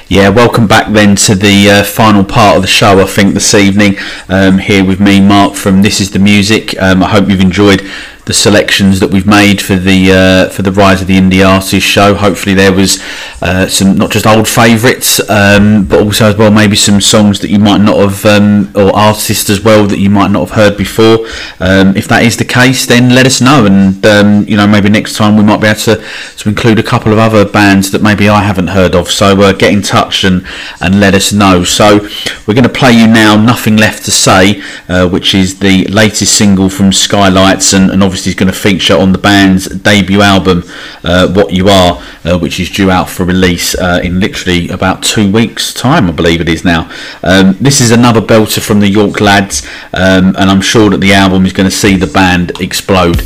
[0.10, 3.00] Yeah, welcome back then to the uh, final part of the show.
[3.00, 3.96] I think this evening
[4.28, 6.78] um, here with me, Mark from This Is the Music.
[6.82, 7.90] Um, I hope you've enjoyed
[8.26, 11.86] the selections that we've made for the uh, for the Rise of the Indie Artist
[11.86, 12.14] show.
[12.14, 13.02] Hopefully, there was
[13.42, 17.50] uh, some not just old favourites, um, but also as well maybe some songs that
[17.50, 20.78] you might not have um, or artists as well that you might not have heard
[20.78, 21.26] before.
[21.60, 24.90] Um, if that is the case, then let us know, and um, you know maybe
[24.90, 26.04] next time we might be able to
[26.38, 29.10] to include a couple of other bands that maybe I haven't heard of.
[29.10, 30.46] So uh, get in touch and
[30.80, 31.64] and let us know.
[31.64, 32.08] So
[32.46, 33.36] we're going to play you now.
[33.36, 38.11] Nothing left to say, uh, which is the latest single from Skylights, and, and obviously
[38.16, 40.64] is going to feature on the band's debut album,
[41.04, 45.04] uh, What You Are, uh, which is due out for release uh, in literally about
[45.04, 46.92] two weeks' time, I believe it is now.
[47.24, 51.14] Um, this is another belter from the York lads, um, and I'm sure that the
[51.14, 53.22] album is going to see the band explode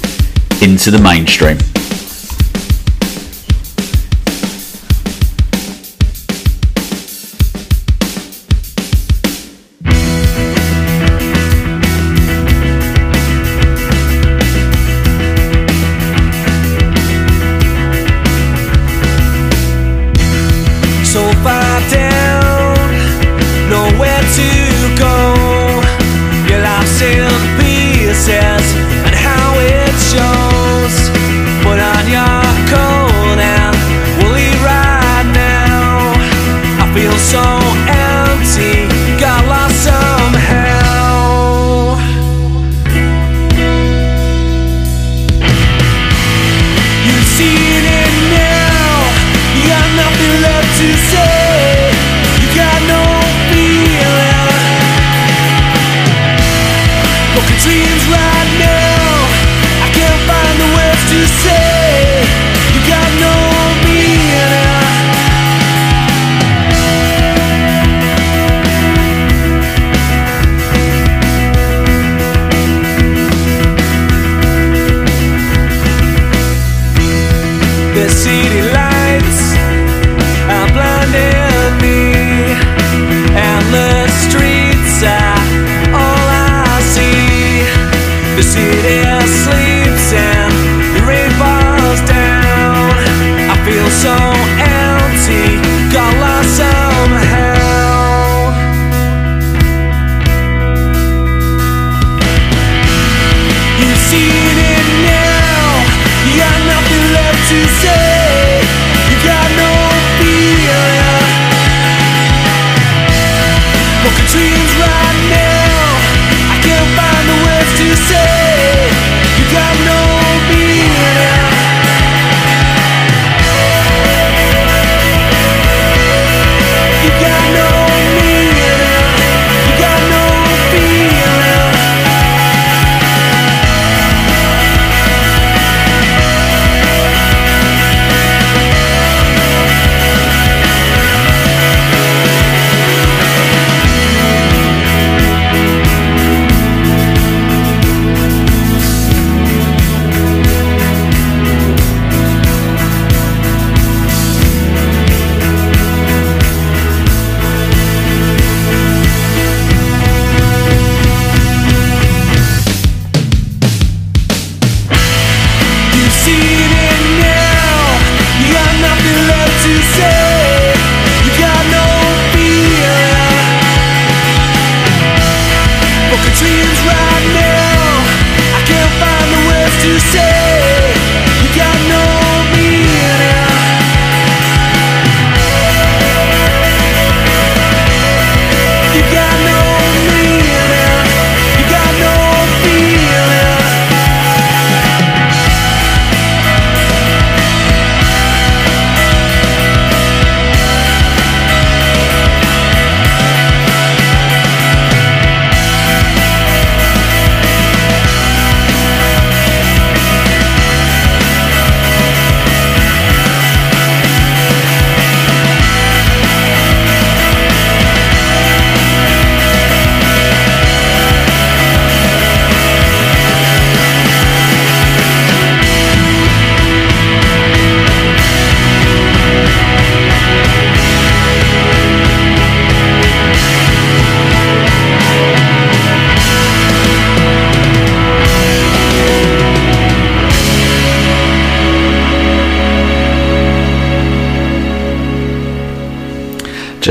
[0.62, 1.58] into the mainstream.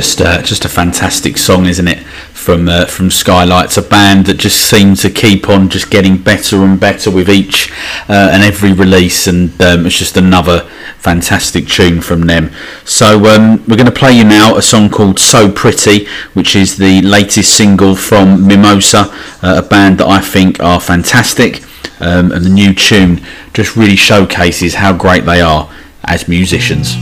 [0.05, 2.01] Just, uh, just a fantastic song, isn't it?
[2.35, 6.63] From uh, from Skylights, a band that just seems to keep on just getting better
[6.63, 7.73] and better with each
[8.11, 10.61] uh, and every release, and um, it's just another
[10.99, 12.51] fantastic tune from them.
[12.85, 16.77] So um, we're going to play you now a song called "So Pretty," which is
[16.77, 19.07] the latest single from Mimosa,
[19.43, 21.63] uh, a band that I think are fantastic,
[22.01, 23.25] um, and the new tune
[23.55, 25.73] just really showcases how great they are
[26.05, 26.95] as musicians.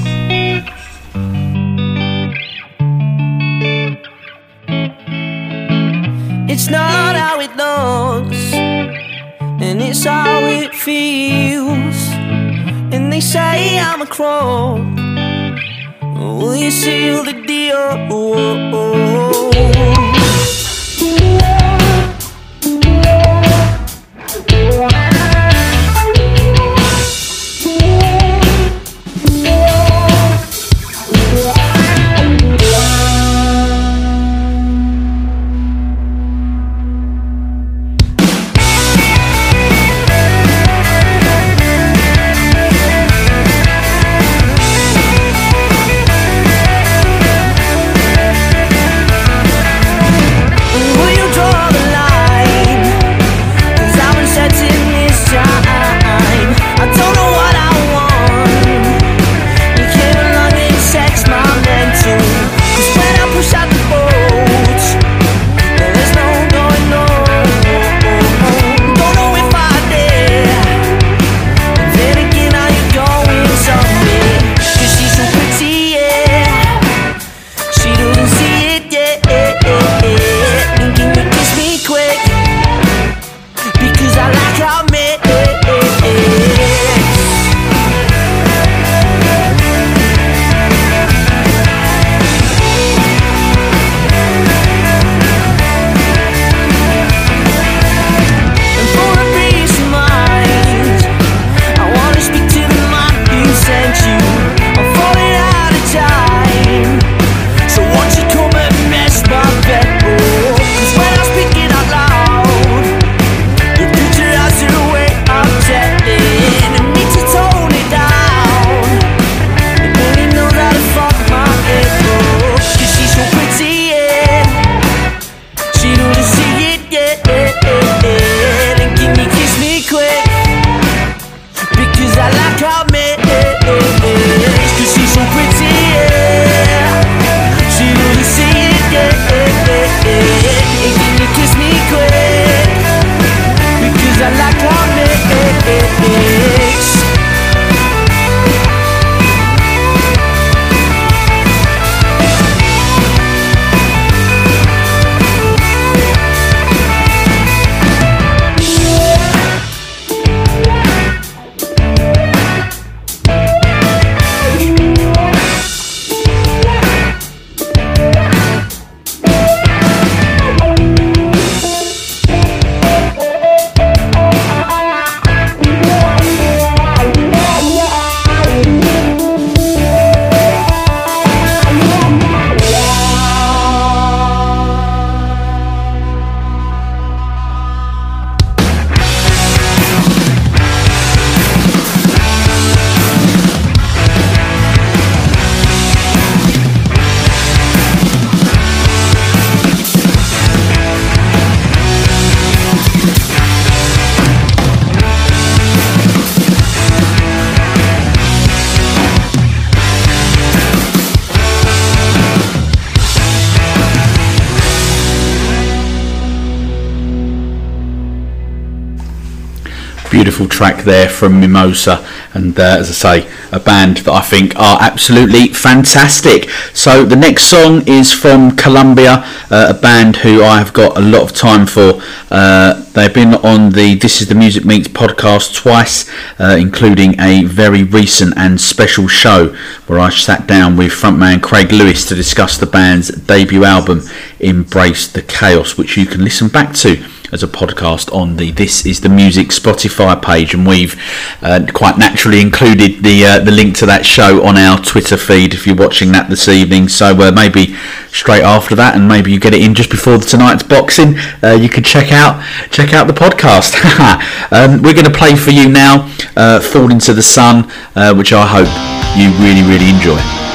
[220.85, 225.49] There from Mimosa, and uh, as I say, a band that I think are absolutely
[225.49, 226.51] fantastic.
[226.75, 231.01] So the next song is from Columbia, uh, a band who I have got a
[231.01, 232.01] lot of time for.
[232.31, 237.45] Uh, they've been on the This Is the Music Meets podcast twice, uh, including a
[237.45, 239.49] very recent and special show
[239.87, 244.03] where I sat down with frontman Craig Lewis to discuss the band's debut album,
[244.41, 248.85] Embrace the Chaos, which you can listen back to as a podcast on the This
[248.85, 251.01] Is the Music Spotify page, and we've
[251.41, 255.55] uh, quite naturally included the uh, the link to that show on our Twitter feed
[255.55, 256.89] if you're watching that this evening.
[256.89, 257.75] So uh, maybe
[258.09, 261.71] straight after that, and maybe you get it in just before tonight's boxing, uh, you
[261.71, 263.75] could check out check out the podcast.
[264.53, 268.35] um, we're going to play for you now, uh, "Fall into the Sun," uh, which
[268.35, 268.69] I hope
[269.17, 270.52] you really really enjoy.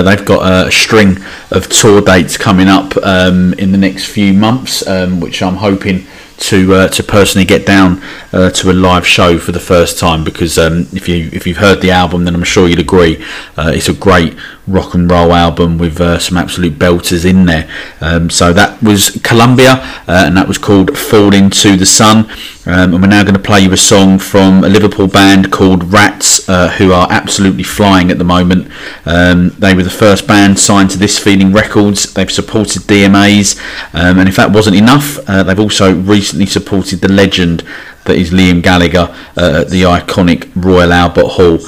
[0.00, 1.18] Uh, they've got a string
[1.50, 6.06] of tour dates coming up um, in the next few months, um, which I'm hoping
[6.38, 8.02] to uh, to personally get down
[8.32, 11.58] uh, to a live show for the first time because um, if you if you've
[11.58, 13.22] heard the album then I'm sure you'd agree
[13.58, 14.38] uh, it's a great
[14.70, 17.70] rock and roll album with uh, some absolute belters in there.
[18.00, 19.74] Um, so that was Columbia
[20.08, 22.30] uh, and that was called Fall Into the Sun.
[22.66, 25.92] Um, and we're now going to play you a song from a Liverpool band called
[25.92, 28.70] Rats uh, who are absolutely flying at the moment.
[29.04, 32.12] Um, they were the first band signed to This Feeling Records.
[32.14, 33.58] They've supported DMAs
[33.94, 37.64] um, and if that wasn't enough they've also recently supported the legend
[38.04, 41.58] that is Liam Gallagher uh, at the iconic Royal Albert Hall.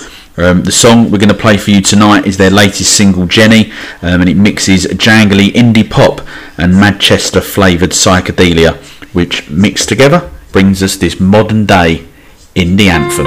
[0.42, 3.70] Um, the song we're going to play for you tonight is their latest single, Jenny,
[4.02, 6.20] um, and it mixes jangly indie pop
[6.58, 8.74] and Manchester flavoured psychedelia,
[9.14, 12.04] which mixed together brings us this modern day
[12.56, 13.26] indie anthem.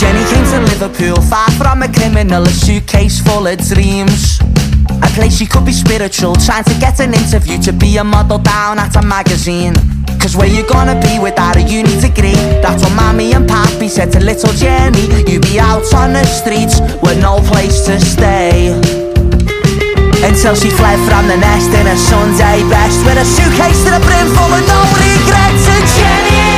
[0.00, 4.40] Jenny dreams in Liverpool, far from a criminal, a suitcase full of dreams.
[5.04, 8.38] A place she could be spiritual, trying to get an interview to be a model
[8.38, 9.74] down at a magazine.
[10.18, 12.40] Cause where you gonna be without a uni degree?
[12.64, 15.04] That's what mommy and papi said to little Jenny.
[15.30, 18.72] You be out on the streets with no place to stay.
[20.24, 24.00] Until she fled from the nest in a Sunday best with a suitcase to the
[24.00, 25.64] brim full of no regrets.
[25.68, 26.53] And Jenny,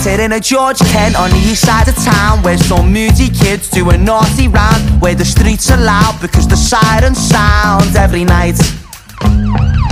[0.00, 3.68] I in a George Kent on the east side of town Where some moody kids
[3.68, 8.56] do a naughty round Where the streets are loud because the sirens sound every night.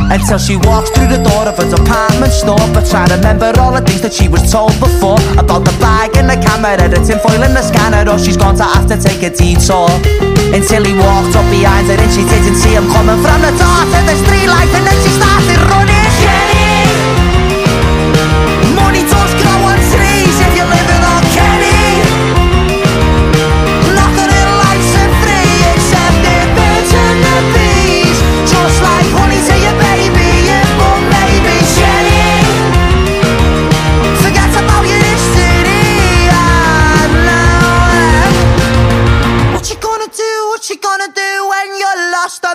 [0.08, 3.84] Until she walks through the door of a department store But to remember all the
[3.84, 7.52] things that she was told before About the bag and the camera, the tinfoil and
[7.52, 9.92] the scanner Or she's going to have to take a detour.
[10.56, 13.80] Until he walked up behind her and she didn't see him coming from the door
[13.84, 15.97] To the street light and then she started running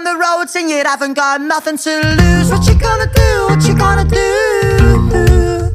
[0.05, 1.89] on the roads and you haven't got nothing to
[2.19, 2.49] lose.
[2.51, 5.71] What you gonna do, what you gonna do?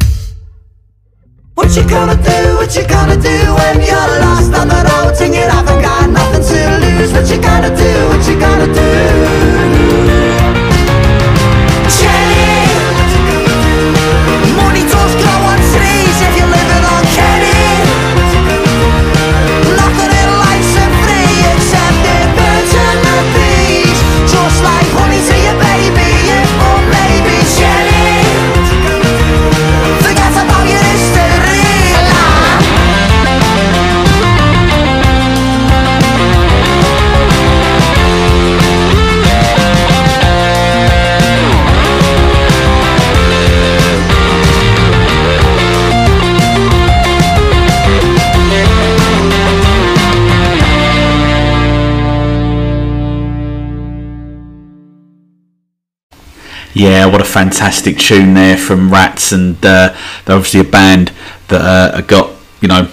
[1.54, 5.34] What you gonna do, what you gonna do when you're lost on the road and
[5.34, 7.12] you haven't got nothing to lose?
[7.12, 10.27] What you gonna do, what you gonna do?
[56.78, 61.10] Yeah, what a fantastic tune there from Rats, and uh, they're obviously a band
[61.48, 62.30] that uh, got
[62.60, 62.88] you know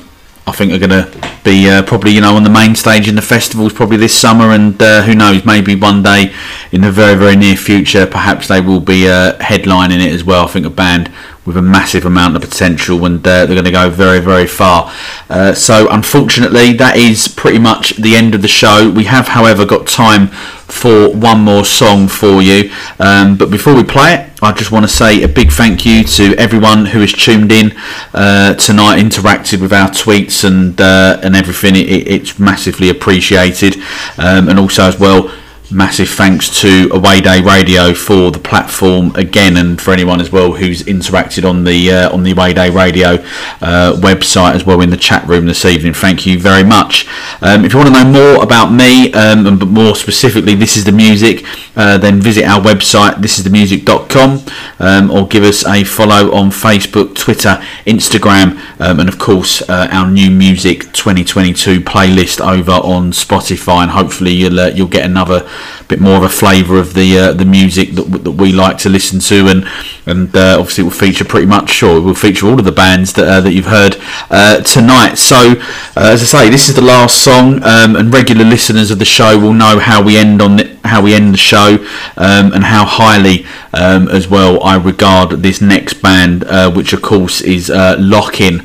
[0.48, 3.14] I think are going to be uh, probably you know on the main stage in
[3.14, 6.34] the festivals probably this summer, and uh, who knows maybe one day
[6.72, 10.46] in the very very near future perhaps they will be uh, headlining it as well.
[10.46, 11.12] I think a band
[11.46, 14.92] with a massive amount of potential, and uh, they're going to go very very far.
[15.30, 18.90] Uh, so unfortunately, that is pretty much the end of the show.
[18.90, 20.28] We have, however, got time
[20.68, 22.72] for one more song for you.
[23.00, 26.04] Um, but before we play it, I just want to say a big thank you
[26.04, 27.74] to everyone who has tuned in
[28.14, 31.76] uh, tonight, interacted with our tweets and uh, and everything.
[31.76, 33.76] It, it, it's massively appreciated,
[34.18, 35.32] um, and also as well
[35.72, 40.54] massive thanks to Away Day Radio for the platform again, and for anyone as well
[40.54, 43.16] who's interacted on the uh, on the Away Day Radio
[43.62, 45.94] uh, website as well in the chat room this evening.
[45.94, 47.08] Thank you very much.
[47.42, 50.78] Um, if you want to know more about me, um, and but more specifically, this
[50.78, 54.46] is the music, uh, then visit our website, thisisthemusic.com,
[54.80, 59.88] um, or give us a follow on Facebook, Twitter, Instagram, um, and of course uh,
[59.92, 63.84] our new music 2022 playlist over on Spotify.
[63.84, 65.48] And hopefully you'll uh, you'll get another
[65.88, 68.90] bit more of a flavour of the uh, the music that, that we like to
[68.90, 69.66] listen to, and
[70.06, 73.14] and uh, obviously it will feature pretty much sure will feature all of the bands
[73.14, 73.98] that uh, that you've heard
[74.30, 75.16] uh, tonight.
[75.16, 75.54] So
[75.96, 79.06] uh, as I say, this is the last song, um, and regular listeners of the
[79.06, 81.78] show will know how we end on the, how we end the show,
[82.18, 87.02] um, and how highly um, as well I regard this next band, uh, which of
[87.02, 88.62] course is Lockin.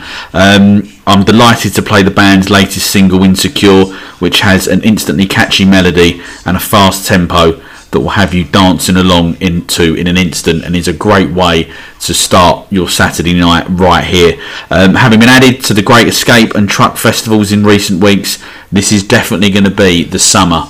[1.11, 3.87] I'm delighted to play the band's latest single, Insecure,
[4.21, 7.61] which has an instantly catchy melody and a fast tempo
[7.91, 11.69] that will have you dancing along into in an instant and is a great way
[11.99, 14.41] to start your Saturday night right here.
[14.71, 18.93] Um, having been added to the Great Escape and truck festivals in recent weeks, this
[18.93, 20.69] is definitely going to be the summer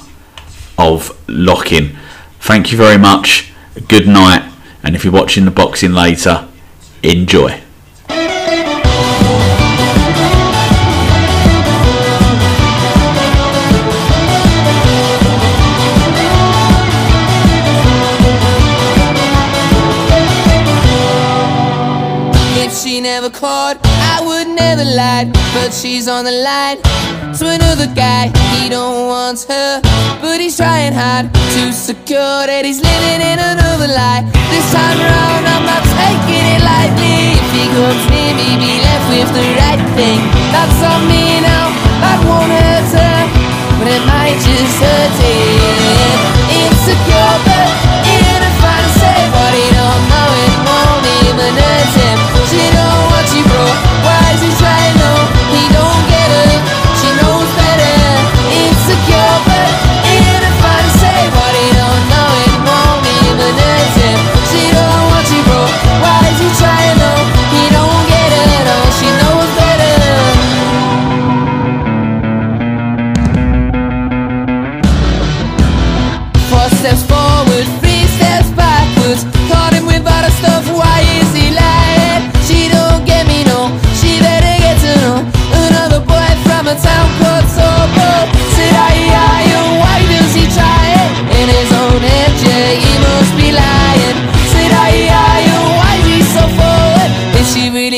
[0.79, 1.99] of Lockin.
[2.39, 3.53] Thank you very much.
[3.89, 4.51] Good night.
[4.83, 6.49] And if you're watching the boxing later,
[7.03, 7.61] enjoy.
[24.81, 25.25] Never lie.
[25.55, 26.79] But she's on the line
[27.39, 28.31] to another guy.
[28.57, 29.81] He don't want her,
[30.21, 34.25] but he's trying hard to secure that he's living in another lie.
[34.51, 37.37] This time around, I'm not taking it lightly.
[37.37, 40.21] If he comes near me, be left with the right thing.
[40.53, 41.67] That's on me now.
[42.01, 43.19] That won't hurt her,
[43.79, 46.40] but it might just hurt him.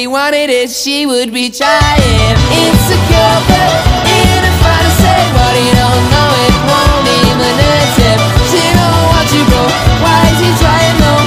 [0.03, 2.35] she wanted it, she would be trying.
[2.51, 3.71] Insecure, but
[4.03, 8.19] in a fight to say what you don't know, it won't even a tip.
[8.51, 9.63] She don't want you, bro.
[10.03, 10.99] Why is he trying?
[10.99, 11.22] No